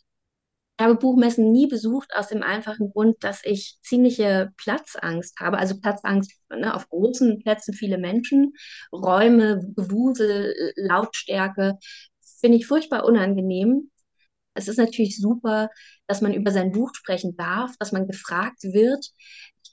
Ich 0.80 0.86
habe 0.86 0.96
Buchmessen 0.96 1.52
nie 1.52 1.68
besucht 1.68 2.10
aus 2.16 2.30
dem 2.30 2.42
einfachen 2.42 2.90
Grund, 2.92 3.24
dass 3.24 3.42
ich 3.44 3.78
ziemliche 3.84 4.52
Platzangst 4.58 5.40
habe. 5.40 5.60
Also 5.60 5.80
Platzangst 5.80 6.32
ne, 6.50 6.74
auf 6.74 6.90
großen 6.90 7.40
Plätzen, 7.40 7.74
viele 7.76 8.00
Menschen, 8.00 8.54
Räume, 8.92 9.62
Gewusel, 9.76 10.74
Lautstärke, 10.76 11.78
finde 12.40 12.58
ich 12.58 12.66
furchtbar 12.66 13.06
unangenehm. 13.06 13.92
Es 14.54 14.68
ist 14.68 14.78
natürlich 14.78 15.18
super, 15.20 15.70
dass 16.08 16.22
man 16.22 16.34
über 16.34 16.52
sein 16.52 16.72
Buch 16.72 16.92
sprechen 16.96 17.38
darf, 17.38 17.76
dass 17.80 17.92
man 17.92 18.08
gefragt 18.08 18.64
wird. 18.64 19.06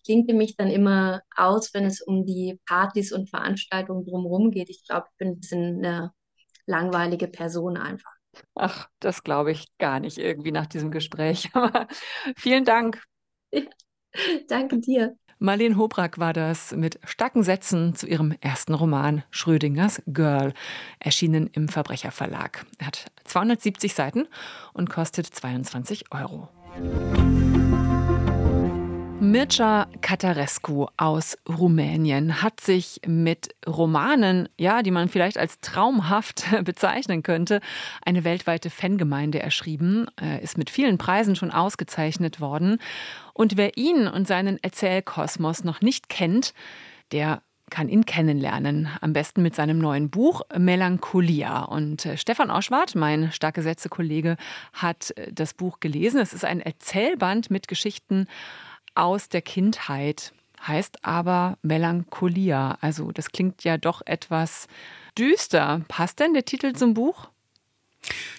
Ich 0.09 0.15
klinke 0.15 0.33
mich 0.33 0.57
dann 0.57 0.71
immer 0.71 1.21
aus, 1.37 1.75
wenn 1.75 1.85
es 1.85 2.01
um 2.01 2.25
die 2.25 2.59
Partys 2.67 3.13
und 3.13 3.29
Veranstaltungen 3.29 4.07
drumherum 4.07 4.51
geht. 4.51 4.71
Ich 4.71 4.87
glaube, 4.87 5.05
ich 5.11 5.19
bin 5.19 5.29
ein 5.29 5.39
bisschen 5.39 5.85
eine 5.85 6.13
langweilige 6.65 7.29
Person 7.29 7.77
einfach. 7.77 8.11
Ach, 8.55 8.89
das 9.01 9.23
glaube 9.23 9.51
ich 9.51 9.67
gar 9.77 10.01
nicht 10.01 10.17
irgendwie 10.17 10.51
nach 10.51 10.65
diesem 10.65 10.91
Gespräch. 10.91 11.51
Aber 11.53 11.89
vielen 12.37 12.65
Dank. 12.65 13.05
Ja, 13.53 13.61
danke 14.49 14.79
dir. 14.79 15.15
Marlene 15.41 15.77
Hobrack 15.77 16.19
war 16.19 16.33
das 16.33 16.75
mit 16.75 16.99
starken 17.05 17.43
Sätzen 17.43 17.95
zu 17.95 18.07
ihrem 18.07 18.35
ersten 18.41 18.73
Roman 18.73 19.25
Schrödingers 19.31 20.03
Girl, 20.07 20.55
erschienen 21.01 21.49
im 21.53 21.69
Verbrecherverlag. 21.69 22.65
Er 22.79 22.87
hat 22.87 23.13
270 23.25 23.93
Seiten 23.93 24.27
und 24.73 24.89
kostet 24.89 25.27
22 25.27 26.07
Euro. 26.13 26.49
Mircea 29.21 29.89
Catarescu 30.01 30.87
aus 30.97 31.37
Rumänien 31.49 32.41
hat 32.41 32.61
sich 32.61 33.01
mit 33.05 33.49
Romanen, 33.67 34.49
ja, 34.57 34.83
die 34.83 34.93
man 34.93 35.09
vielleicht 35.09 35.39
als 35.39 35.59
traumhaft 35.61 36.45
bezeichnen 36.65 37.25
könnte, 37.25 37.61
eine 38.07 38.23
weltweite 38.23 38.71
Fangemeinde 38.71 39.41
erschrieben, 39.41 40.07
er 40.17 40.41
ist 40.41 40.57
mit 40.57 40.71
vielen 40.71 40.99
Preisen 40.99 41.35
schon 41.35 41.51
ausgezeichnet 41.51 42.41
worden. 42.41 42.79
Und 43.35 43.57
wer 43.57 43.77
ihn 43.77 44.07
und 44.07 44.29
seinen 44.29 44.63
Erzählkosmos 44.63 45.65
noch 45.65 45.81
nicht 45.81 46.09
kennt, 46.09 46.55
der 47.11 47.43
kann 47.71 47.89
ihn 47.89 48.07
kennenlernen. 48.07 48.89
Am 49.01 49.13
besten 49.13 49.43
mit 49.43 49.55
seinem 49.55 49.79
neuen 49.79 50.11
Buch 50.11 50.43
Melancholia. 50.57 51.63
Und 51.63 52.07
äh, 52.07 52.17
Stefan 52.17 52.51
Oschwart, 52.51 52.95
mein 52.95 53.33
starke 53.33 53.63
Sätze-Kollege, 53.63 54.37
hat 54.73 55.13
äh, 55.17 55.33
das 55.33 55.55
Buch 55.55 55.81
gelesen. 55.81 56.21
Es 56.21 56.33
ist 56.33 56.45
ein 56.45 56.61
Erzählband 56.61 57.51
mit 57.51 57.69
Geschichten 57.69 58.27
aus 58.99 59.29
der 59.29 59.43
Kindheit, 59.43 60.33
heißt 60.67 61.05
aber 61.05 61.57
Melancholia. 61.63 62.79
Also 62.81 63.13
das 63.13 63.31
klingt 63.31 63.65
ja 63.65 63.79
doch 63.79 64.03
etwas 64.05 64.67
düster. 65.17 65.83
Passt 65.89 66.21
denn 66.21 66.35
der 66.35 66.45
Titel 66.45 66.73
zum 66.75 66.95
Buch? 66.95 67.31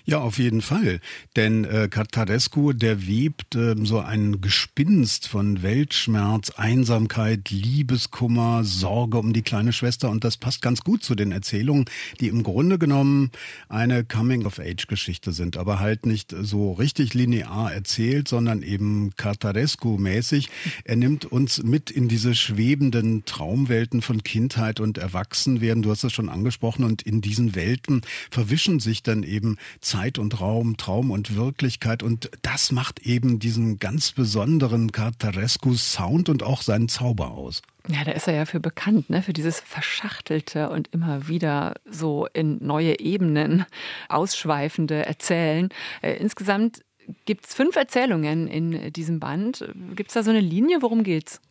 Ja, 0.10 0.22
auf 0.22 0.39
jeden 0.39 0.63
Fall. 0.63 1.01
Denn 1.36 1.66
äh, 1.66 1.88
Catarescu, 1.88 2.74
der 2.74 3.06
webt 3.06 3.54
äh, 3.54 3.75
so 3.84 4.00
ein 4.00 4.42
Gespinst 4.42 5.28
von 5.28 5.62
Weltschmerz, 5.62 6.50
Einsamkeit, 6.50 7.51
Liebeskummer, 7.51 8.63
Sorge 8.63 9.20
um 9.20 9.34
die 9.34 9.44
kleine 9.44 9.72
Schwester. 9.72 10.10
Und 10.10 10.24
das 10.24 10.38
passt 10.38 10.63
ganz 10.63 10.82
gut 10.82 11.04
zu 11.04 11.13
den 11.13 11.32
Erzählungen, 11.32 11.86
die 12.20 12.28
im 12.28 12.42
Grunde 12.42 12.80
genommen 12.80 13.30
eine 13.68 14.04
Coming-of-Age-Geschichte 14.04 15.32
sind, 15.32 15.58
aber 15.58 15.80
halt 15.80 16.08
nicht 16.08 16.34
so 16.42 16.72
richtig 16.72 17.13
linear 17.13 17.72
erzählt, 17.72 18.28
sondern 18.28 18.63
eben 18.63 19.12
Catarescu-mäßig. 19.16 20.50
Er 20.86 20.96
nimmt 20.96 21.25
uns 21.25 21.62
mit 21.62 21.92
in 21.92 22.08
diese 22.08 22.34
schwebenden 22.34 23.25
Traumwelten 23.25 24.01
von 24.01 24.24
Kindheit 24.24 24.80
und 24.80 24.98
Erwachsenwerden. 24.98 25.84
Du 25.84 25.92
hast 25.92 26.04
es 26.04 26.13
schon 26.13 26.30
angesprochen. 26.30 26.84
Und 26.84 27.04
in 27.04 27.22
diesen 27.22 27.54
Welten 27.54 28.01
verwischen 28.32 28.80
sich 28.80 29.04
dann 29.04 29.22
eben 29.22 29.58
Zeit 29.82 29.99
Zeit 30.00 30.18
und 30.18 30.39
Raum, 30.39 30.77
Traum 30.77 31.12
und 31.12 31.36
Wirklichkeit. 31.36 32.03
Und 32.03 32.32
das 32.41 32.72
macht 32.72 33.00
eben 33.06 33.38
diesen 33.38 33.79
ganz 33.79 34.13
besonderen 34.13 34.94
Cartarescu-Sound 34.94 36.29
und 36.29 36.41
auch 36.41 36.62
seinen 36.62 36.88
Zauber 36.88 37.32
aus. 37.32 37.62
Ja, 37.89 38.06
da 38.06 38.12
ist 38.12 38.27
er 38.29 38.34
ja 38.34 38.46
für 38.46 38.62
bekannt, 38.62 39.10
ne? 39.10 39.22
für 39.22 39.34
dieses 39.34 39.60
Verschachtelte 39.60 40.70
und 40.70 40.88
immer 40.94 41.27
wieder 41.27 41.74
so 41.86 42.27
in 42.32 42.65
neue 42.65 42.98
Ebenen 43.01 43.65
ausschweifende 44.08 45.06
Erzählen. 45.06 45.68
Äh, 46.01 46.13
insgesamt 46.13 46.82
gibt 47.25 47.48
es 47.48 47.53
fünf 47.53 47.75
Erzählungen 47.75 48.48
in 48.48 48.94
diesem 48.94 49.20
Band. 49.20 49.68
Gibt 49.96 50.12
es 50.12 50.13
da 50.13 50.24
so 50.24 50.29
eine 50.29 50.39
Linie? 50.39 50.82
Worum 50.82 51.03
geht's? 51.03 51.41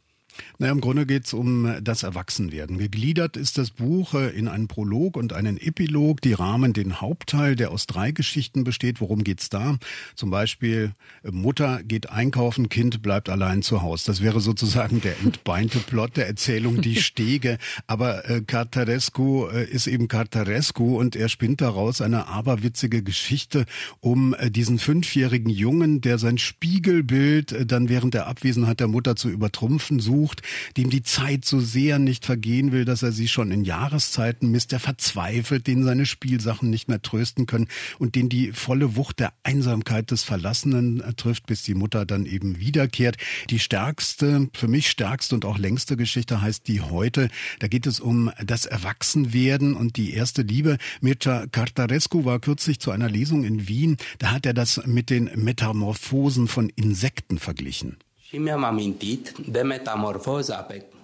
Naja, 0.58 0.72
im 0.72 0.80
Grunde 0.80 1.06
geht 1.06 1.26
es 1.26 1.32
um 1.32 1.76
das 1.82 2.02
Erwachsenwerden. 2.02 2.78
Gegliedert 2.78 3.36
ist 3.36 3.58
das 3.58 3.70
Buch 3.70 4.14
äh, 4.14 4.30
in 4.30 4.48
einen 4.48 4.68
Prolog 4.68 5.16
und 5.16 5.32
einen 5.32 5.56
Epilog, 5.56 6.20
die 6.20 6.32
rahmen 6.32 6.72
den 6.72 7.00
Hauptteil, 7.00 7.56
der 7.56 7.70
aus 7.70 7.86
drei 7.86 8.10
Geschichten 8.10 8.64
besteht. 8.64 9.00
Worum 9.00 9.24
geht's 9.24 9.48
da? 9.50 9.78
Zum 10.14 10.30
Beispiel 10.30 10.92
äh, 11.22 11.30
Mutter 11.30 11.82
geht 11.82 12.10
einkaufen, 12.10 12.68
Kind 12.68 13.02
bleibt 13.02 13.28
allein 13.28 13.62
zu 13.62 13.82
Hause. 13.82 14.06
Das 14.06 14.22
wäre 14.22 14.40
sozusagen 14.40 15.00
der 15.00 15.18
entbeinte 15.20 15.78
Plot 15.78 16.16
der 16.16 16.26
Erzählung 16.26 16.82
Die 16.82 16.96
Stege. 17.00 17.58
Aber 17.86 18.28
äh, 18.28 18.40
Cartarescu 18.40 19.46
äh, 19.46 19.64
ist 19.64 19.86
eben 19.86 20.08
Cartarescu 20.08 20.98
und 20.98 21.14
er 21.16 21.28
spinnt 21.28 21.60
daraus 21.60 22.00
eine 22.00 22.26
aberwitzige 22.26 23.02
Geschichte 23.02 23.64
um 24.00 24.34
äh, 24.34 24.50
diesen 24.50 24.78
fünfjährigen 24.78 25.50
Jungen, 25.50 26.00
der 26.00 26.18
sein 26.18 26.38
Spiegelbild 26.38 27.52
äh, 27.52 27.66
dann 27.66 27.88
während 27.88 28.14
der 28.14 28.26
Abwesenheit 28.26 28.80
der 28.80 28.88
Mutter 28.88 29.16
zu 29.16 29.28
übertrumpfen 29.28 30.00
sucht 30.00 30.17
sucht, 30.18 30.42
dem 30.76 30.90
die 30.90 31.02
Zeit 31.02 31.44
so 31.44 31.60
sehr 31.60 31.98
nicht 31.98 32.24
vergehen 32.24 32.72
will, 32.72 32.84
dass 32.84 33.02
er 33.02 33.12
sie 33.12 33.28
schon 33.28 33.52
in 33.52 33.64
Jahreszeiten 33.64 34.50
misst, 34.50 34.72
der 34.72 34.80
verzweifelt, 34.80 35.66
den 35.66 35.84
seine 35.84 36.06
Spielsachen 36.06 36.70
nicht 36.70 36.88
mehr 36.88 37.00
trösten 37.02 37.46
können 37.46 37.68
und 37.98 38.14
den 38.14 38.28
die 38.28 38.52
volle 38.52 38.96
Wucht 38.96 39.20
der 39.20 39.32
Einsamkeit 39.44 40.10
des 40.10 40.24
Verlassenen 40.24 41.02
trifft, 41.16 41.46
bis 41.46 41.62
die 41.62 41.74
Mutter 41.74 42.04
dann 42.04 42.26
eben 42.26 42.58
wiederkehrt. 42.58 43.16
Die 43.50 43.60
stärkste, 43.60 44.48
für 44.54 44.68
mich 44.68 44.88
stärkste 44.88 45.36
und 45.36 45.44
auch 45.44 45.58
längste 45.58 45.96
Geschichte 45.96 46.42
heißt 46.42 46.66
die 46.66 46.80
heute. 46.80 47.28
Da 47.60 47.68
geht 47.68 47.86
es 47.86 48.00
um 48.00 48.32
das 48.44 48.66
Erwachsenwerden 48.66 49.74
und 49.74 49.96
die 49.96 50.14
erste 50.14 50.42
Liebe. 50.42 50.78
Mircea 51.00 51.46
Cartarescu 51.46 52.24
war 52.24 52.40
kürzlich 52.40 52.80
zu 52.80 52.90
einer 52.90 53.08
Lesung 53.08 53.44
in 53.44 53.68
Wien. 53.68 53.96
Da 54.18 54.32
hat 54.32 54.46
er 54.46 54.54
das 54.54 54.84
mit 54.84 55.10
den 55.10 55.30
Metamorphosen 55.36 56.48
von 56.48 56.70
Insekten 56.70 57.38
verglichen. 57.38 57.98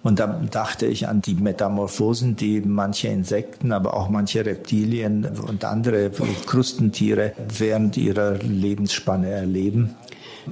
Und 0.03 0.19
da 0.19 0.27
dachte 0.51 0.85
ich 0.85 1.07
an 1.07 1.21
die 1.21 1.33
Metamorphosen, 1.33 2.35
die 2.35 2.61
manche 2.61 3.07
Insekten, 3.07 3.71
aber 3.71 3.95
auch 3.95 4.09
manche 4.09 4.45
Reptilien 4.45 5.25
und 5.25 5.65
andere 5.65 6.11
Krustentiere 6.45 7.33
während 7.57 7.97
ihrer 7.97 8.37
Lebensspanne 8.37 9.31
erleben. 9.31 9.95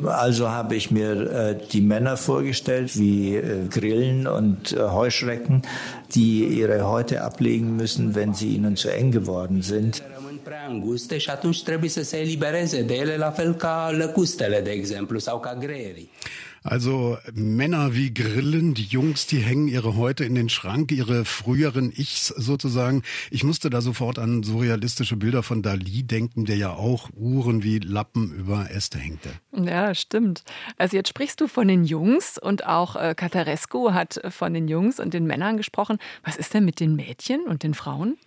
Also 0.03 0.49
habe 0.49 0.75
ich 0.75 0.89
mir 0.89 1.11
äh, 1.11 1.59
die 1.71 1.81
Männer 1.81 2.17
vorgestellt, 2.17 2.97
wie 2.97 3.35
äh, 3.35 3.67
Grillen 3.69 4.25
und 4.25 4.71
äh, 4.71 4.79
Heuschrecken, 4.79 5.61
die 6.15 6.45
ihre 6.45 6.87
Häute 6.87 7.21
ablegen 7.21 7.75
müssen, 7.75 8.15
wenn 8.15 8.33
sie 8.33 8.55
ihnen 8.55 8.75
zu 8.75 8.91
eng 8.91 9.11
geworden 9.11 9.61
sind 9.61 10.01
prea 10.43 10.67
înguste 10.69 11.17
și 11.17 11.29
atunci 11.29 11.63
trebuie 11.63 11.89
să 11.89 12.03
se 12.03 12.19
elibereze 12.19 12.81
de 12.81 12.93
ele, 12.93 13.17
la 13.17 13.31
fel 13.31 13.53
ca 13.53 13.93
lăcustele, 13.97 14.61
de 14.61 14.69
exemplu, 14.69 15.19
sau 15.19 15.39
ca 15.39 15.55
greierii. 15.55 16.09
Also 16.63 17.17
Männer 17.33 17.93
wie 17.93 18.13
Grillen, 18.13 18.73
die 18.73 18.83
Jungs, 18.83 19.27
die 19.27 19.39
hängen 19.39 19.67
ihre 19.67 19.95
Häute 19.97 20.23
in 20.23 20.33
den 20.33 20.49
Schrank, 20.49 20.91
ihre 20.91 21.25
früheren 21.25 21.91
Ichs 21.91 22.27
sozusagen. 22.27 23.03
Ich 23.31 23.43
musste 23.43 23.69
da 23.69 23.81
sofort 23.81 24.17
an 24.17 24.43
surrealistische 24.43 25.17
Bilder 25.17 25.43
von 25.43 25.61
Dali 25.61 26.03
denken, 26.03 26.45
der 26.45 26.55
ja 26.55 26.71
auch 26.71 27.09
Uhren 27.15 27.63
wie 27.63 27.79
Lappen 27.79 28.33
über 28.33 28.71
Äste 28.71 28.97
hängte. 28.97 29.29
Ja, 29.51 29.93
stimmt. 29.93 30.43
Also 30.77 30.95
jetzt 30.95 31.09
sprichst 31.09 31.41
du 31.41 31.47
von 31.47 31.67
den 31.67 31.83
Jungs 31.83 32.37
und 32.37 32.65
auch 32.65 32.95
äh, 32.95 33.13
Catarescu 33.13 33.91
hat 33.91 34.21
von 34.29 34.53
den 34.53 34.67
Jungs 34.67 34.99
und 34.99 35.13
den 35.13 35.25
Männern 35.25 35.57
gesprochen. 35.57 35.97
Was 36.23 36.37
ist 36.37 36.53
denn 36.53 36.63
mit 36.65 36.79
den 36.79 36.95
Mädchen 36.95 37.41
und 37.41 37.63
den 37.63 37.73
Frauen? 37.73 38.17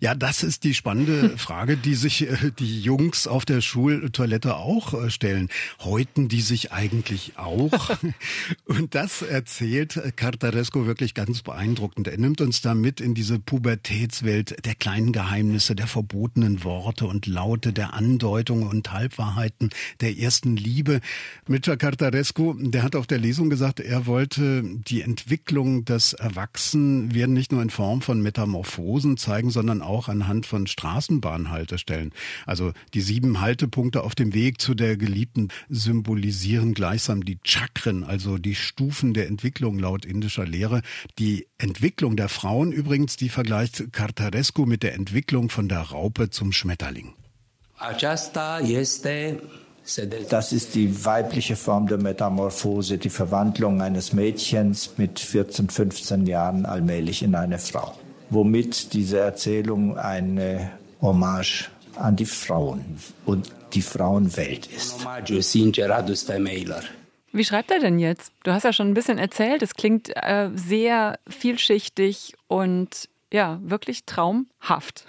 Ja, 0.00 0.14
das 0.14 0.42
ist 0.42 0.64
die 0.64 0.74
spannende 0.74 1.30
Frage, 1.36 1.76
die 1.76 1.94
sich 1.94 2.28
äh, 2.28 2.50
die 2.58 2.80
Jungs 2.80 3.26
auf 3.26 3.44
der 3.44 3.60
Schultoilette 3.60 4.56
auch 4.56 4.94
äh, 4.94 5.10
stellen. 5.10 5.48
Häuten 5.80 6.28
die 6.28 6.40
sich 6.40 6.72
eigentlich 6.72 7.34
auch? 7.36 7.90
Und 8.64 8.94
das 8.94 9.22
erzählt 9.22 10.00
Cartaresco 10.16 10.86
wirklich 10.86 11.14
ganz 11.14 11.42
beeindruckend. 11.42 12.08
Er 12.08 12.18
nimmt 12.18 12.40
uns 12.40 12.60
da 12.60 12.74
mit 12.74 13.00
in 13.00 13.14
diese 13.14 13.38
Pubertätswelt 13.38 14.64
der 14.64 14.74
kleinen 14.74 15.12
Geheimnisse, 15.12 15.74
der 15.74 15.86
verbotenen 15.86 16.64
Worte 16.64 17.06
und 17.06 17.26
Laute, 17.26 17.72
der 17.72 17.94
Andeutungen 17.94 18.66
und 18.66 18.92
Halbwahrheiten 18.92 19.70
der 20.00 20.18
ersten 20.18 20.56
Liebe. 20.56 21.00
Mitcha 21.46 21.76
Cartaresco, 21.76 22.54
der 22.58 22.82
hat 22.82 22.96
auf 22.96 23.06
der 23.06 23.18
Lesung 23.18 23.50
gesagt, 23.50 23.80
er 23.80 24.06
wollte 24.06 24.62
die 24.64 25.02
Entwicklung 25.02 25.84
des 25.84 26.12
Erwachsenwerden 26.12 27.34
nicht 27.34 27.52
nur 27.52 27.62
in 27.62 27.70
Form 27.70 28.02
von 28.02 28.20
Metamorphosen 28.20 29.16
zeigen, 29.16 29.50
sondern 29.50 29.59
auch 29.82 30.08
anhand 30.08 30.46
von 30.46 30.66
Straßenbahnhaltestellen. 30.66 32.12
Also 32.46 32.72
die 32.94 33.00
sieben 33.00 33.40
Haltepunkte 33.40 34.02
auf 34.02 34.14
dem 34.14 34.34
Weg 34.34 34.60
zu 34.60 34.74
der 34.74 34.96
Geliebten 34.96 35.48
symbolisieren 35.68 36.74
gleichsam 36.74 37.24
die 37.24 37.38
Chakren, 37.44 38.04
also 38.04 38.38
die 38.38 38.54
Stufen 38.54 39.14
der 39.14 39.26
Entwicklung 39.26 39.78
laut 39.78 40.04
indischer 40.04 40.46
Lehre. 40.46 40.82
Die 41.18 41.46
Entwicklung 41.58 42.16
der 42.16 42.28
Frauen 42.28 42.72
übrigens, 42.72 43.16
die 43.16 43.28
vergleicht 43.28 43.92
Cartarescu 43.92 44.66
mit 44.66 44.82
der 44.82 44.94
Entwicklung 44.94 45.50
von 45.50 45.68
der 45.68 45.80
Raupe 45.80 46.30
zum 46.30 46.52
Schmetterling. 46.52 47.14
Das 50.28 50.52
ist 50.52 50.74
die 50.74 51.04
weibliche 51.04 51.56
Form 51.56 51.86
der 51.86 51.98
Metamorphose, 51.98 52.98
die 52.98 53.10
Verwandlung 53.10 53.80
eines 53.80 54.12
Mädchens 54.12 54.92
mit 54.98 55.18
14, 55.18 55.68
15 55.68 56.26
Jahren 56.26 56.66
allmählich 56.66 57.22
in 57.22 57.34
eine 57.34 57.58
Frau 57.58 57.96
womit 58.30 58.92
diese 58.92 59.18
Erzählung 59.18 59.98
eine 59.98 60.70
Hommage 61.00 61.70
an 61.96 62.16
die 62.16 62.26
Frauen 62.26 62.98
und 63.26 63.52
die 63.74 63.82
Frauenwelt 63.82 64.66
ist. 64.66 65.06
Wie 67.32 67.44
schreibt 67.44 67.70
er 67.70 67.78
denn 67.78 67.98
jetzt? 67.98 68.32
Du 68.42 68.52
hast 68.52 68.64
ja 68.64 68.72
schon 68.72 68.88
ein 68.88 68.94
bisschen 68.94 69.18
erzählt, 69.18 69.62
es 69.62 69.74
klingt 69.74 70.10
äh, 70.16 70.50
sehr 70.54 71.18
vielschichtig 71.28 72.34
und 72.48 73.08
ja, 73.32 73.60
wirklich 73.62 74.04
traumhaft. 74.04 75.04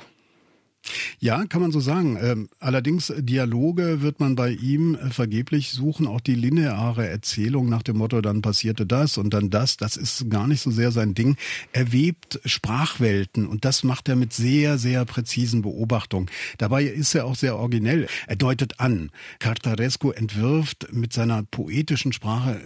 Ja, 1.19 1.45
kann 1.45 1.61
man 1.61 1.71
so 1.71 1.79
sagen. 1.79 2.17
Ähm, 2.21 2.49
allerdings 2.59 3.13
Dialoge 3.15 4.01
wird 4.01 4.19
man 4.19 4.35
bei 4.35 4.51
ihm 4.51 4.95
äh, 4.95 5.09
vergeblich 5.11 5.71
suchen. 5.71 6.07
Auch 6.07 6.21
die 6.21 6.35
lineare 6.35 7.07
Erzählung 7.07 7.69
nach 7.69 7.83
dem 7.83 7.97
Motto, 7.97 8.21
dann 8.21 8.41
passierte 8.41 8.85
das 8.85 9.17
und 9.17 9.33
dann 9.33 9.49
das, 9.49 9.77
das 9.77 9.97
ist 9.97 10.29
gar 10.29 10.47
nicht 10.47 10.61
so 10.61 10.71
sehr 10.71 10.91
sein 10.91 11.13
Ding. 11.13 11.37
Er 11.71 11.91
webt 11.93 12.39
Sprachwelten 12.45 13.47
und 13.47 13.65
das 13.65 13.83
macht 13.83 14.09
er 14.09 14.15
mit 14.15 14.33
sehr, 14.33 14.77
sehr 14.77 15.05
präzisen 15.05 15.61
Beobachtungen. 15.61 16.29
Dabei 16.57 16.83
ist 16.83 17.13
er 17.13 17.25
auch 17.25 17.35
sehr 17.35 17.57
originell. 17.57 18.07
Er 18.27 18.35
deutet 18.35 18.79
an. 18.79 19.11
Cartarescu 19.39 20.11
entwirft 20.11 20.91
mit 20.91 21.13
seiner 21.13 21.43
poetischen 21.43 22.13
Sprache 22.13 22.61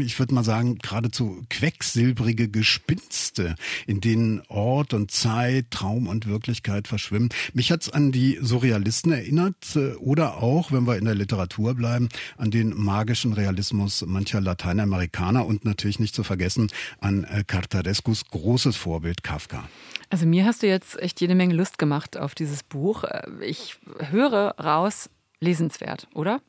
ich 0.00 0.18
würde 0.18 0.34
mal 0.34 0.44
sagen, 0.44 0.78
geradezu 0.78 1.44
quecksilbrige 1.50 2.48
Gespinste, 2.48 3.54
in 3.86 4.00
denen 4.00 4.42
Ort 4.48 4.94
und 4.94 5.10
Zeit, 5.10 5.70
Traum 5.70 6.06
und 6.06 6.26
Wirklichkeit 6.26 6.88
verschwimmen. 6.88 7.28
Mich 7.52 7.70
hat's 7.70 7.88
an 7.88 8.12
die 8.12 8.38
Surrealisten 8.40 9.12
erinnert 9.12 9.76
äh, 9.76 9.94
oder 9.94 10.42
auch, 10.42 10.72
wenn 10.72 10.86
wir 10.86 10.96
in 10.96 11.04
der 11.04 11.14
Literatur 11.14 11.74
bleiben, 11.74 12.08
an 12.36 12.50
den 12.50 12.76
magischen 12.76 13.32
Realismus 13.32 14.04
mancher 14.06 14.40
Lateinamerikaner 14.40 15.46
und 15.46 15.64
natürlich 15.64 15.98
nicht 15.98 16.14
zu 16.14 16.24
vergessen 16.24 16.70
an 17.00 17.24
äh, 17.24 17.44
Cartarescus 17.46 18.26
großes 18.26 18.76
Vorbild 18.76 19.22
Kafka. 19.22 19.68
Also 20.10 20.26
mir 20.26 20.46
hast 20.46 20.62
du 20.62 20.66
jetzt 20.66 21.00
echt 21.00 21.20
jede 21.20 21.34
Menge 21.34 21.54
Lust 21.54 21.78
gemacht 21.78 22.16
auf 22.16 22.34
dieses 22.34 22.62
Buch. 22.62 23.04
Äh, 23.04 23.22
ich 23.40 23.76
höre 24.10 24.54
raus, 24.58 25.10
lesenswert, 25.40 26.08
oder? 26.14 26.40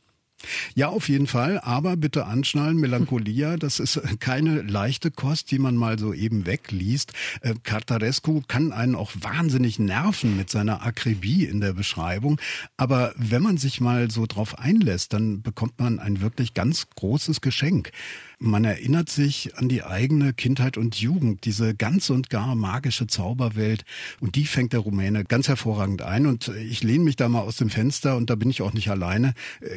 Ja, 0.75 0.89
auf 0.89 1.09
jeden 1.09 1.27
Fall. 1.27 1.59
Aber 1.59 1.97
bitte 1.97 2.25
anschnallen, 2.25 2.77
Melancholia, 2.77 3.57
das 3.57 3.79
ist 3.79 4.01
keine 4.19 4.61
leichte 4.61 5.11
Kost, 5.11 5.51
die 5.51 5.59
man 5.59 5.75
mal 5.75 5.99
so 5.99 6.13
eben 6.13 6.45
wegliest. 6.45 7.13
Äh, 7.41 7.55
Cartarescu 7.63 8.41
kann 8.47 8.71
einen 8.71 8.95
auch 8.95 9.11
wahnsinnig 9.19 9.79
nerven 9.79 10.37
mit 10.37 10.49
seiner 10.49 10.83
Akribie 10.83 11.45
in 11.45 11.61
der 11.61 11.73
Beschreibung. 11.73 12.39
Aber 12.77 13.13
wenn 13.17 13.41
man 13.41 13.57
sich 13.57 13.81
mal 13.81 14.09
so 14.11 14.25
drauf 14.25 14.57
einlässt, 14.57 15.13
dann 15.13 15.41
bekommt 15.41 15.79
man 15.79 15.99
ein 15.99 16.21
wirklich 16.21 16.53
ganz 16.53 16.87
großes 16.95 17.41
Geschenk. 17.41 17.91
Man 18.39 18.63
erinnert 18.65 19.09
sich 19.09 19.57
an 19.57 19.69
die 19.69 19.83
eigene 19.83 20.33
Kindheit 20.33 20.77
und 20.77 20.95
Jugend, 20.95 21.45
diese 21.45 21.75
ganz 21.75 22.09
und 22.09 22.29
gar 22.29 22.55
magische 22.55 23.07
Zauberwelt. 23.07 23.85
Und 24.19 24.35
die 24.35 24.45
fängt 24.45 24.73
der 24.73 24.79
Rumäne 24.79 25.25
ganz 25.25 25.47
hervorragend 25.47 26.01
ein. 26.01 26.25
Und 26.25 26.47
ich 26.47 26.83
lehne 26.83 27.03
mich 27.03 27.15
da 27.15 27.29
mal 27.29 27.41
aus 27.41 27.57
dem 27.57 27.69
Fenster 27.69 28.15
und 28.15 28.29
da 28.29 28.35
bin 28.35 28.49
ich 28.49 28.61
auch 28.61 28.73
nicht 28.73 28.89
alleine. 28.89 29.33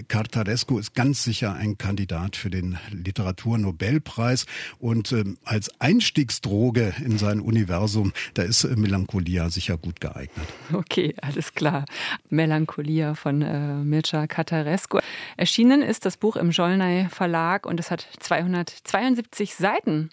Cartarescu 0.09 0.53
Tadesco 0.53 0.79
ist 0.79 0.95
ganz 0.95 1.25
sicher 1.25 1.55
ein 1.55 1.79
Kandidat 1.79 2.37
für 2.37 2.51
den 2.51 2.79
Literaturnobelpreis 2.91 4.47
und 4.79 5.13
ähm, 5.13 5.39
als 5.45 5.71
Einstiegsdroge 5.81 6.95
in 7.05 7.19
sein 7.19 7.41
Universum, 7.41 8.13
da 8.35 8.43
ist 8.43 8.65
äh, 8.65 8.77
Melancholia 8.77 9.51
sicher 9.51 9.77
gut 9.77 10.01
geeignet. 10.01 10.47
Okay, 10.73 11.15
alles 11.21 11.55
klar. 11.55 11.85
Melancholia 12.29 13.15
von 13.15 13.43
äh, 13.43 13.77
Mircea 13.77 14.27
Catarescu. 14.27 14.99
Erschienen 15.37 15.83
ist 15.83 16.05
das 16.05 16.17
Buch 16.17 16.37
im 16.37 16.51
Jollnay 16.51 17.09
Verlag 17.09 17.67
und 17.67 17.81
es 17.81 17.91
hat 17.91 18.07
272 18.53 19.55
Seiten. 19.55 20.11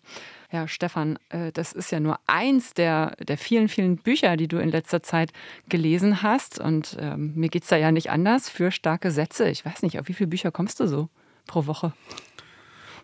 Ja, 0.52 0.68
Stefan, 0.68 1.20
äh, 1.30 1.52
das 1.52 1.74
ist 1.74 1.92
ja 1.92 2.00
nur 2.00 2.20
eins 2.26 2.74
der, 2.74 3.16
der 3.18 3.38
vielen, 3.38 3.68
vielen 3.68 3.98
Bücher, 3.98 4.36
die 4.36 4.48
du 4.48 4.58
in 4.58 4.70
letzter 4.70 5.04
Zeit 5.04 5.32
gelesen 5.68 6.24
hast. 6.24 6.60
Und 6.60 6.98
ähm, 7.00 7.34
mir 7.36 7.50
geht 7.50 7.64
es 7.64 7.70
da 7.70 7.78
ja 7.78 7.92
nicht 7.92 8.10
anders 8.10 8.50
für 8.50 8.72
starke 8.72 9.12
Sätze. 9.12 9.50
Ich 9.50 9.64
weiß 9.64 9.84
nicht, 9.84 10.00
auf 10.00 10.08
wie 10.08 10.14
viele 10.14 10.30
Bücher 10.30 10.52
kommst 10.52 10.80
du 10.80 10.88
so 10.88 11.10
pro 11.46 11.66
Woche? 11.66 11.94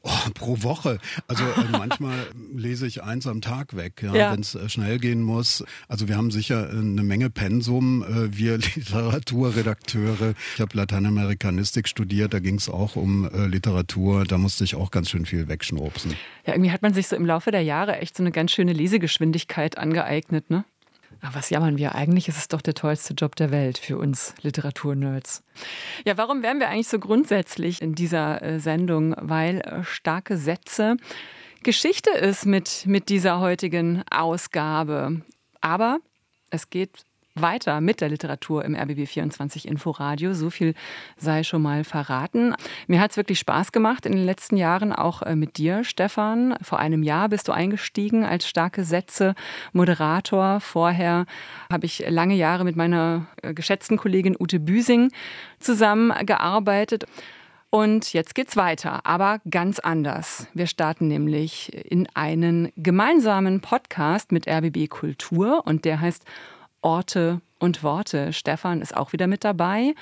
Oh, 0.07 0.29
pro 0.35 0.61
Woche. 0.61 0.99
Also 1.27 1.43
äh, 1.43 1.65
manchmal 1.71 2.27
lese 2.53 2.85
ich 2.85 3.01
eins 3.01 3.25
am 3.25 3.41
Tag 3.41 3.75
weg, 3.75 4.03
ja, 4.03 4.15
ja. 4.15 4.31
wenn 4.33 4.41
es 4.41 4.53
äh, 4.53 4.69
schnell 4.69 4.99
gehen 4.99 5.23
muss. 5.23 5.63
Also 5.87 6.07
wir 6.07 6.15
haben 6.15 6.29
sicher 6.29 6.69
äh, 6.69 6.77
eine 6.77 7.01
Menge 7.01 7.31
Pensum, 7.31 8.03
äh, 8.03 8.37
wir 8.37 8.57
Literaturredakteure. 8.75 10.35
Ich 10.53 10.61
habe 10.61 10.77
Lateinamerikanistik 10.77 11.87
studiert, 11.87 12.35
da 12.35 12.39
ging 12.39 12.55
es 12.55 12.69
auch 12.69 12.95
um 12.95 13.27
äh, 13.27 13.47
Literatur. 13.47 14.25
Da 14.25 14.37
musste 14.37 14.63
ich 14.63 14.75
auch 14.75 14.91
ganz 14.91 15.09
schön 15.09 15.25
viel 15.25 15.47
wegschnurpsen. 15.47 16.15
Ja, 16.45 16.53
irgendwie 16.53 16.71
hat 16.71 16.83
man 16.83 16.93
sich 16.93 17.07
so 17.07 17.15
im 17.15 17.25
Laufe 17.25 17.49
der 17.49 17.63
Jahre 17.63 17.97
echt 17.97 18.15
so 18.15 18.21
eine 18.21 18.31
ganz 18.31 18.51
schöne 18.51 18.73
Lesegeschwindigkeit 18.73 19.79
angeeignet, 19.79 20.51
ne? 20.51 20.65
Ach, 21.21 21.33
was 21.33 21.49
jammern 21.49 21.77
wir? 21.77 21.95
Eigentlich 21.95 22.27
ist 22.27 22.37
es 22.37 22.47
doch 22.47 22.61
der 22.61 22.73
tollste 22.73 23.13
Job 23.13 23.35
der 23.35 23.51
Welt 23.51 23.77
für 23.77 23.97
uns 23.97 24.35
Literaturnerds. 24.41 25.43
Ja, 26.05 26.17
warum 26.17 26.43
wären 26.43 26.59
wir 26.59 26.69
eigentlich 26.69 26.87
so 26.87 26.99
grundsätzlich 26.99 27.81
in 27.81 27.95
dieser 27.95 28.41
äh, 28.41 28.59
Sendung? 28.59 29.15
Weil 29.19 29.61
äh, 29.61 29.83
starke 29.83 30.37
Sätze 30.37 30.97
Geschichte 31.63 32.11
ist 32.11 32.45
mit, 32.45 32.85
mit 32.85 33.09
dieser 33.09 33.39
heutigen 33.39 34.03
Ausgabe. 34.11 35.21
Aber 35.61 35.99
es 36.51 36.69
geht 36.69 37.05
weiter 37.35 37.81
mit 37.81 38.01
der 38.01 38.09
Literatur 38.09 38.63
im 38.63 38.75
RBB24 38.75 39.65
Inforadio. 39.65 40.33
So 40.33 40.49
viel 40.49 40.73
sei 41.17 41.43
schon 41.43 41.61
mal 41.61 41.83
verraten. 41.83 42.55
Mir 42.87 42.99
hat 43.01 43.11
es 43.11 43.17
wirklich 43.17 43.39
Spaß 43.39 43.71
gemacht 43.71 44.05
in 44.05 44.13
den 44.13 44.25
letzten 44.25 44.57
Jahren, 44.57 44.93
auch 44.93 45.21
äh, 45.21 45.35
mit 45.35 45.57
dir, 45.57 45.83
Stefan. 45.83 46.55
Vor 46.61 46.79
einem 46.79 47.03
Jahr 47.03 47.29
bist 47.29 47.47
du 47.47 47.51
eingestiegen 47.51 48.23
als 48.23 48.47
starke 48.47 48.83
Sätze 48.83 49.35
Moderator. 49.73 50.59
Vorher 50.61 51.25
habe 51.71 51.85
ich 51.85 52.05
lange 52.07 52.35
Jahre 52.35 52.63
mit 52.63 52.75
meiner 52.75 53.27
äh, 53.41 53.53
geschätzten 53.53 53.97
Kollegin 53.97 54.35
Ute 54.39 54.59
Büsing 54.59 55.11
zusammengearbeitet. 55.59 57.05
Und 57.69 58.13
jetzt 58.13 58.35
geht's 58.35 58.55
weiter, 58.55 59.05
aber 59.05 59.41
ganz 59.49 59.79
anders. 59.79 60.47
Wir 60.53 60.67
starten 60.67 61.09
nämlich 61.09 61.73
in 61.91 62.07
einen 62.13 62.71
gemeinsamen 62.77 63.59
Podcast 63.59 64.31
mit 64.31 64.47
RBB 64.47 64.87
Kultur 64.87 65.63
und 65.65 65.83
der 65.83 65.99
heißt 65.99 66.23
Orte 66.85 67.41
und 67.57 67.81
Worte. 67.81 68.31
Stefan 68.31 68.79
ist 68.79 68.95
auch 68.95 69.11
wieder 69.11 69.25
mit 69.25 69.43
dabei. 69.43 69.95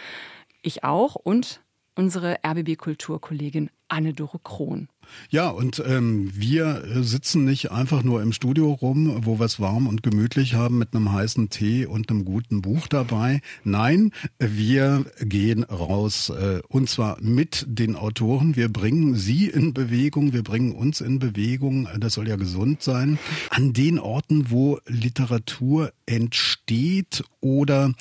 Ich 0.61 0.83
auch 0.83 1.15
und 1.15 1.61
unsere 1.95 2.39
RBB-Kulturkollegin 2.45 3.69
Anne-Dore 3.87 4.39
Krohn. 4.43 4.89
Ja, 5.29 5.49
und 5.49 5.81
ähm, 5.85 6.31
wir 6.33 6.83
sitzen 7.01 7.45
nicht 7.45 7.71
einfach 7.71 8.03
nur 8.03 8.21
im 8.21 8.33
Studio 8.33 8.71
rum, 8.71 9.25
wo 9.25 9.39
wir 9.39 9.45
es 9.45 9.59
warm 9.59 9.87
und 9.87 10.03
gemütlich 10.03 10.53
haben 10.53 10.77
mit 10.77 10.95
einem 10.95 11.11
heißen 11.11 11.49
Tee 11.49 11.85
und 11.85 12.09
einem 12.09 12.25
guten 12.25 12.61
Buch 12.61 12.87
dabei. 12.87 13.41
Nein, 13.63 14.11
wir 14.39 15.05
gehen 15.19 15.63
raus 15.63 16.29
äh, 16.29 16.61
und 16.67 16.89
zwar 16.89 17.21
mit 17.21 17.65
den 17.67 17.95
Autoren. 17.95 18.55
Wir 18.55 18.69
bringen 18.69 19.15
sie 19.15 19.47
in 19.47 19.73
Bewegung, 19.73 20.33
wir 20.33 20.43
bringen 20.43 20.73
uns 20.73 21.01
in 21.01 21.19
Bewegung. 21.19 21.87
Das 21.99 22.13
soll 22.13 22.27
ja 22.27 22.35
gesund 22.35 22.83
sein. 22.83 23.17
An 23.49 23.73
den 23.73 23.99
Orten, 23.99 24.49
wo 24.51 24.79
Literatur 24.87 25.91
entsteht 26.05 27.23
oder 27.41 27.93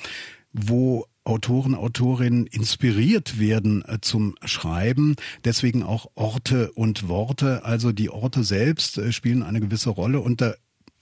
wo 0.53 1.07
Autoren, 1.25 1.75
Autorinnen 1.75 2.47
inspiriert 2.47 3.39
werden 3.39 3.83
äh, 3.87 3.99
zum 4.01 4.35
Schreiben. 4.43 5.15
Deswegen 5.45 5.83
auch 5.83 6.07
Orte 6.15 6.71
und 6.73 7.07
Worte. 7.07 7.63
Also 7.63 7.91
die 7.91 8.09
Orte 8.09 8.43
selbst 8.43 8.97
äh, 8.97 9.11
spielen 9.11 9.43
eine 9.43 9.61
gewisse 9.61 9.89
Rolle 9.89 10.19
und 10.19 10.41
da 10.41 10.53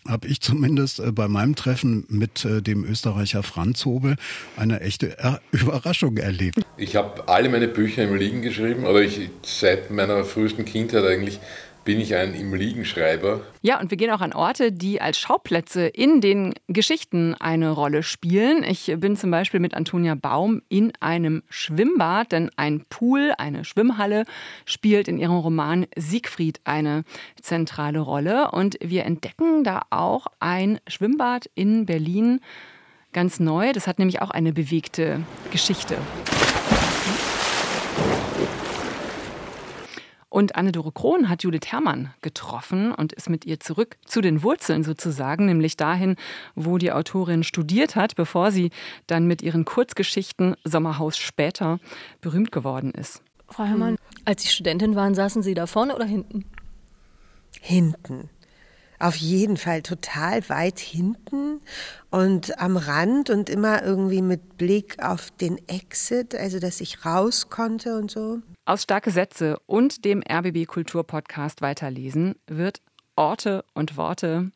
habe 0.08 0.28
ich 0.28 0.42
zumindest 0.42 1.00
äh, 1.00 1.12
bei 1.12 1.28
meinem 1.28 1.56
Treffen 1.56 2.06
mit 2.10 2.44
dem 2.44 2.84
Österreicher 2.84 3.44
Franz 3.44 3.86
Hobel 3.86 4.16
eine 4.58 4.82
echte 4.82 5.16
Überraschung 5.52 6.18
erlebt. 6.18 6.60
Ich 6.78 6.96
habe 6.96 7.28
alle 7.28 7.50
meine 7.50 7.68
Bücher 7.68 8.04
im 8.04 8.16
Liegen 8.16 8.42
geschrieben, 8.42 8.86
aber 8.86 9.02
ich 9.02 9.30
seit 9.44 9.92
meiner 9.92 10.24
frühesten 10.24 10.66
Kindheit 10.66 11.04
eigentlich 11.04 11.40
bin 11.84 12.00
ich 12.00 12.16
ein 12.16 12.34
im 12.36 12.54
Liegenschreiber. 12.54 13.42
Ja, 13.62 13.80
und 13.80 13.90
wir 13.90 13.98
gehen 13.98 14.12
auch 14.12 14.22
an 14.22 14.34
Orte, 14.34 14.72
die 14.72 15.02
als 15.02 15.18
Schauplätze 15.18 15.88
in 15.88 16.22
den 16.22 16.54
Geschichten 16.68 17.34
eine 17.36 17.72
Rolle 17.72 18.04
spielen. 18.04 18.64
Ich 18.64 18.94
bin 18.98 19.16
zum 19.16 19.32
Beispiel 19.32 19.60
mit 19.60 19.74
Antonia 19.74 20.16
Baum 20.16 20.62
in 20.70 20.94
einem 21.00 21.44
Schwimmbad, 21.50 22.32
denn 22.32 22.52
ein 22.56 22.86
Pool, 22.90 23.34
eine 23.38 23.66
Schwimmhalle, 23.66 24.26
spielt 24.66 25.08
in 25.08 25.18
ihrem 25.18 25.38
Roman 25.38 25.88
Siegfried 25.96 26.62
eine 26.66 27.04
zentrale 27.42 28.00
Rolle. 28.00 28.52
Und 28.52 28.78
wir 28.82 29.06
entdecken 29.06 29.64
da 29.64 29.82
auch 29.90 30.28
ein 30.40 30.80
Schwimmbad 30.88 31.50
in 31.56 31.86
Berlin 31.86 32.42
ganz 33.12 33.40
neu. 33.40 33.74
Das 33.74 33.88
hat 33.88 34.00
nämlich 34.00 34.22
auch 34.22 34.30
eine 34.30 34.54
bewegte 34.54 35.22
Geschichte. 35.52 35.98
Und 40.32 40.56
Anne-Dore 40.56 40.94
Krohn 40.94 41.28
hat 41.28 41.44
Judith 41.44 41.68
Herrmann 41.68 42.14
getroffen 42.22 42.94
und 42.94 43.12
ist 43.12 43.30
mit 43.30 43.46
ihr 43.46 43.60
zurück 43.60 43.98
zu 44.06 44.22
den 44.22 44.44
Wurzeln 44.44 44.86
sozusagen, 44.86 45.46
nämlich 45.46 45.76
dahin, 45.76 46.16
wo 46.56 46.78
die 46.78 46.94
Autorin 46.94 47.44
studiert 47.44 47.98
hat, 47.98 48.16
bevor 48.16 48.50
sie 48.50 48.72
dann 49.08 49.28
mit 49.28 49.42
ihren 49.42 49.66
Kurzgeschichten 49.66 50.56
Sommerhaus 50.64 51.18
später 51.18 51.80
berühmt 52.22 52.54
geworden 52.54 52.92
ist. 52.92 53.22
Frau 53.50 53.66
Herrmann, 53.66 53.98
als 54.24 54.44
Sie 54.44 54.48
Studentin 54.48 54.96
waren, 54.96 55.16
saßen 55.16 55.44
Sie 55.44 55.54
da 55.54 55.68
vorne 55.68 55.94
oder 55.94 56.06
hinten? 56.06 56.46
Hinten. 57.60 58.30
Auf 59.02 59.16
jeden 59.16 59.58
Fall 59.58 59.82
total 59.82 60.48
weit 60.48 60.78
hinten 60.78 61.60
und 62.12 62.60
am 62.60 62.78
Rand 62.78 63.32
und 63.32 63.50
immer 63.50 63.82
irgendwie 63.82 64.22
mit 64.22 64.60
Blick 64.60 65.02
auf 65.04 65.32
den 65.32 65.58
Exit, 65.68 66.36
also 66.36 66.60
dass 66.60 66.82
ich 66.82 67.04
raus 67.04 67.50
konnte 67.50 67.98
und 67.98 68.12
so. 68.12 68.42
Aus 68.64 68.84
Starke 68.84 69.10
Sätze 69.10 69.58
und 69.66 70.06
dem 70.06 70.22
RBB 70.22 70.68
Kultur 70.68 71.04
Podcast 71.04 71.64
weiterlesen 71.64 72.36
wird 72.46 72.84
Orte 73.16 73.66
und 73.74 73.98
Worte 73.98 74.52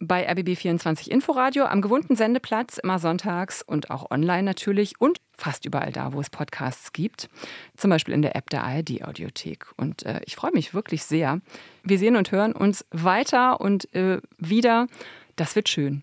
bei 0.00 0.30
RBB24 0.30 1.08
Inforadio 1.08 1.64
am 1.64 1.82
gewohnten 1.82 2.14
Sendeplatz 2.14 2.78
immer 2.78 2.98
sonntags 2.98 3.62
und 3.62 3.90
auch 3.90 4.10
online 4.10 4.44
natürlich 4.44 5.00
und 5.00 5.20
fast 5.36 5.64
überall 5.64 5.92
da, 5.92 6.12
wo 6.12 6.20
es 6.20 6.30
Podcasts 6.30 6.92
gibt. 6.92 7.28
Zum 7.76 7.90
Beispiel 7.90 8.14
in 8.14 8.22
der 8.22 8.36
App 8.36 8.50
der 8.50 8.64
ARD 8.64 9.02
Audiothek. 9.02 9.66
Und 9.76 10.04
äh, 10.04 10.20
ich 10.24 10.36
freue 10.36 10.52
mich 10.52 10.74
wirklich 10.74 11.02
sehr. 11.04 11.40
Wir 11.82 11.98
sehen 11.98 12.16
und 12.16 12.30
hören 12.30 12.52
uns 12.52 12.84
weiter 12.90 13.60
und 13.60 13.92
äh, 13.94 14.20
wieder. 14.38 14.86
Das 15.36 15.56
wird 15.56 15.68
schön. 15.68 16.02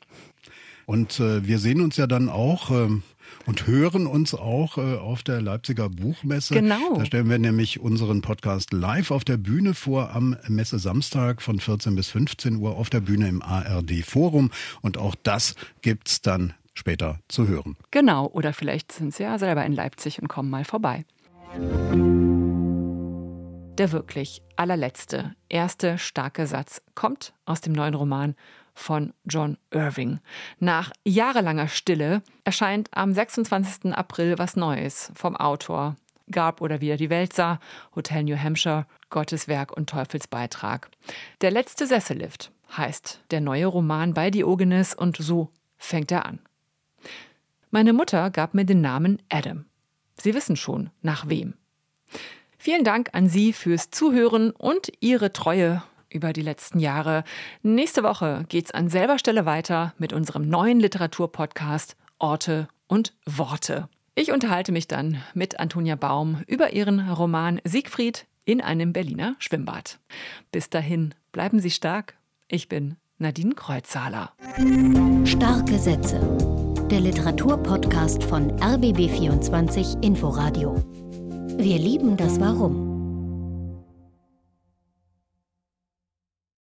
Und 0.85 1.19
äh, 1.19 1.45
wir 1.45 1.59
sehen 1.59 1.81
uns 1.81 1.97
ja 1.97 2.07
dann 2.07 2.29
auch 2.29 2.71
ähm, 2.71 3.03
und 3.45 3.67
hören 3.67 4.07
uns 4.07 4.33
auch 4.33 4.77
äh, 4.77 4.95
auf 4.97 5.23
der 5.23 5.41
Leipziger 5.41 5.89
Buchmesse. 5.89 6.53
Genau. 6.53 6.97
Da 6.97 7.05
stellen 7.05 7.29
wir 7.29 7.39
nämlich 7.39 7.79
unseren 7.79 8.21
Podcast 8.21 8.73
live 8.73 9.11
auf 9.11 9.23
der 9.23 9.37
Bühne 9.37 9.73
vor 9.73 10.11
am 10.15 10.37
Messe 10.47 10.79
Samstag 10.79 11.41
von 11.41 11.59
14 11.59 11.95
bis 11.95 12.09
15 12.09 12.57
Uhr 12.57 12.75
auf 12.77 12.89
der 12.89 13.01
Bühne 13.01 13.27
im 13.27 13.41
ARD 13.41 14.03
Forum. 14.05 14.51
Und 14.81 14.97
auch 14.97 15.15
das 15.23 15.55
gibt's 15.81 16.21
dann 16.21 16.53
später 16.73 17.19
zu 17.27 17.47
hören. 17.47 17.77
Genau. 17.91 18.27
Oder 18.27 18.53
vielleicht 18.53 18.91
sind 18.91 19.13
Sie 19.13 19.23
ja 19.23 19.39
selber 19.39 19.65
in 19.65 19.73
Leipzig 19.73 20.21
und 20.21 20.27
kommen 20.27 20.49
mal 20.49 20.65
vorbei. 20.65 21.05
Der 23.77 23.91
wirklich 23.91 24.41
allerletzte, 24.55 25.35
erste 25.49 25.97
starke 25.97 26.47
Satz 26.47 26.81
kommt 26.93 27.33
aus 27.45 27.61
dem 27.61 27.73
neuen 27.73 27.93
Roman 27.93 28.35
von 28.75 29.13
John 29.25 29.57
Irving. 29.71 30.19
Nach 30.59 30.91
jahrelanger 31.03 31.67
Stille 31.67 32.21
erscheint 32.43 32.89
am 32.91 33.13
26. 33.13 33.95
April 33.95 34.37
was 34.37 34.55
Neues 34.55 35.11
vom 35.15 35.35
Autor. 35.35 35.95
Gab 36.29 36.61
oder 36.61 36.81
wieder 36.81 36.97
die 36.97 37.09
Welt 37.09 37.33
sah, 37.33 37.59
Hotel 37.95 38.23
New 38.23 38.37
Hampshire, 38.37 38.85
Gottes 39.09 39.47
Werk 39.47 39.75
und 39.75 39.89
Teufelsbeitrag. 39.89 40.89
Der 41.41 41.51
letzte 41.51 41.87
Sessellift 41.87 42.51
heißt 42.75 43.21
der 43.31 43.41
neue 43.41 43.67
Roman 43.67 44.13
bei 44.13 44.29
Diogenes 44.29 44.93
und 44.93 45.17
so 45.17 45.49
fängt 45.77 46.11
er 46.11 46.25
an. 46.25 46.39
Meine 47.71 47.93
Mutter 47.93 48.29
gab 48.29 48.53
mir 48.53 48.65
den 48.65 48.81
Namen 48.81 49.21
Adam. 49.29 49.65
Sie 50.17 50.33
wissen 50.33 50.55
schon, 50.55 50.89
nach 51.01 51.29
wem. 51.29 51.53
Vielen 52.57 52.83
Dank 52.83 53.09
an 53.13 53.29
Sie 53.29 53.53
fürs 53.53 53.91
Zuhören 53.91 54.51
und 54.51 54.91
Ihre 54.99 55.31
Treue 55.33 55.83
über 56.15 56.33
die 56.33 56.41
letzten 56.41 56.79
Jahre. 56.79 57.23
Nächste 57.61 58.01
Woche 58.01 58.45
geht's 58.49 58.71
an 58.71 58.89
selber 58.89 59.19
Stelle 59.19 59.45
weiter 59.45 59.93
mit 59.99 60.13
unserem 60.13 60.49
neuen 60.49 60.79
Literaturpodcast 60.79 61.95
Orte 62.17 62.67
und 62.87 63.13
Worte. 63.25 63.89
Ich 64.15 64.31
unterhalte 64.31 64.71
mich 64.71 64.87
dann 64.87 65.21
mit 65.33 65.59
Antonia 65.59 65.95
Baum 65.95 66.41
über 66.47 66.73
ihren 66.73 67.09
Roman 67.11 67.59
Siegfried 67.65 68.25
in 68.45 68.61
einem 68.61 68.93
Berliner 68.93 69.35
Schwimmbad. 69.39 69.99
Bis 70.51 70.69
dahin, 70.69 71.13
bleiben 71.33 71.59
Sie 71.59 71.71
stark. 71.71 72.15
Ich 72.47 72.69
bin 72.69 72.95
Nadine 73.17 73.55
Kreuzhaler. 73.55 74.31
Starke 75.25 75.77
Sätze. 75.77 76.19
Der 76.89 77.01
Literaturpodcast 77.01 78.23
von 78.23 78.51
RBB24 78.59 80.03
Inforadio. 80.03 80.75
Wir 81.57 81.79
lieben 81.79 82.15
das 82.15 82.39
Warum. 82.39 82.94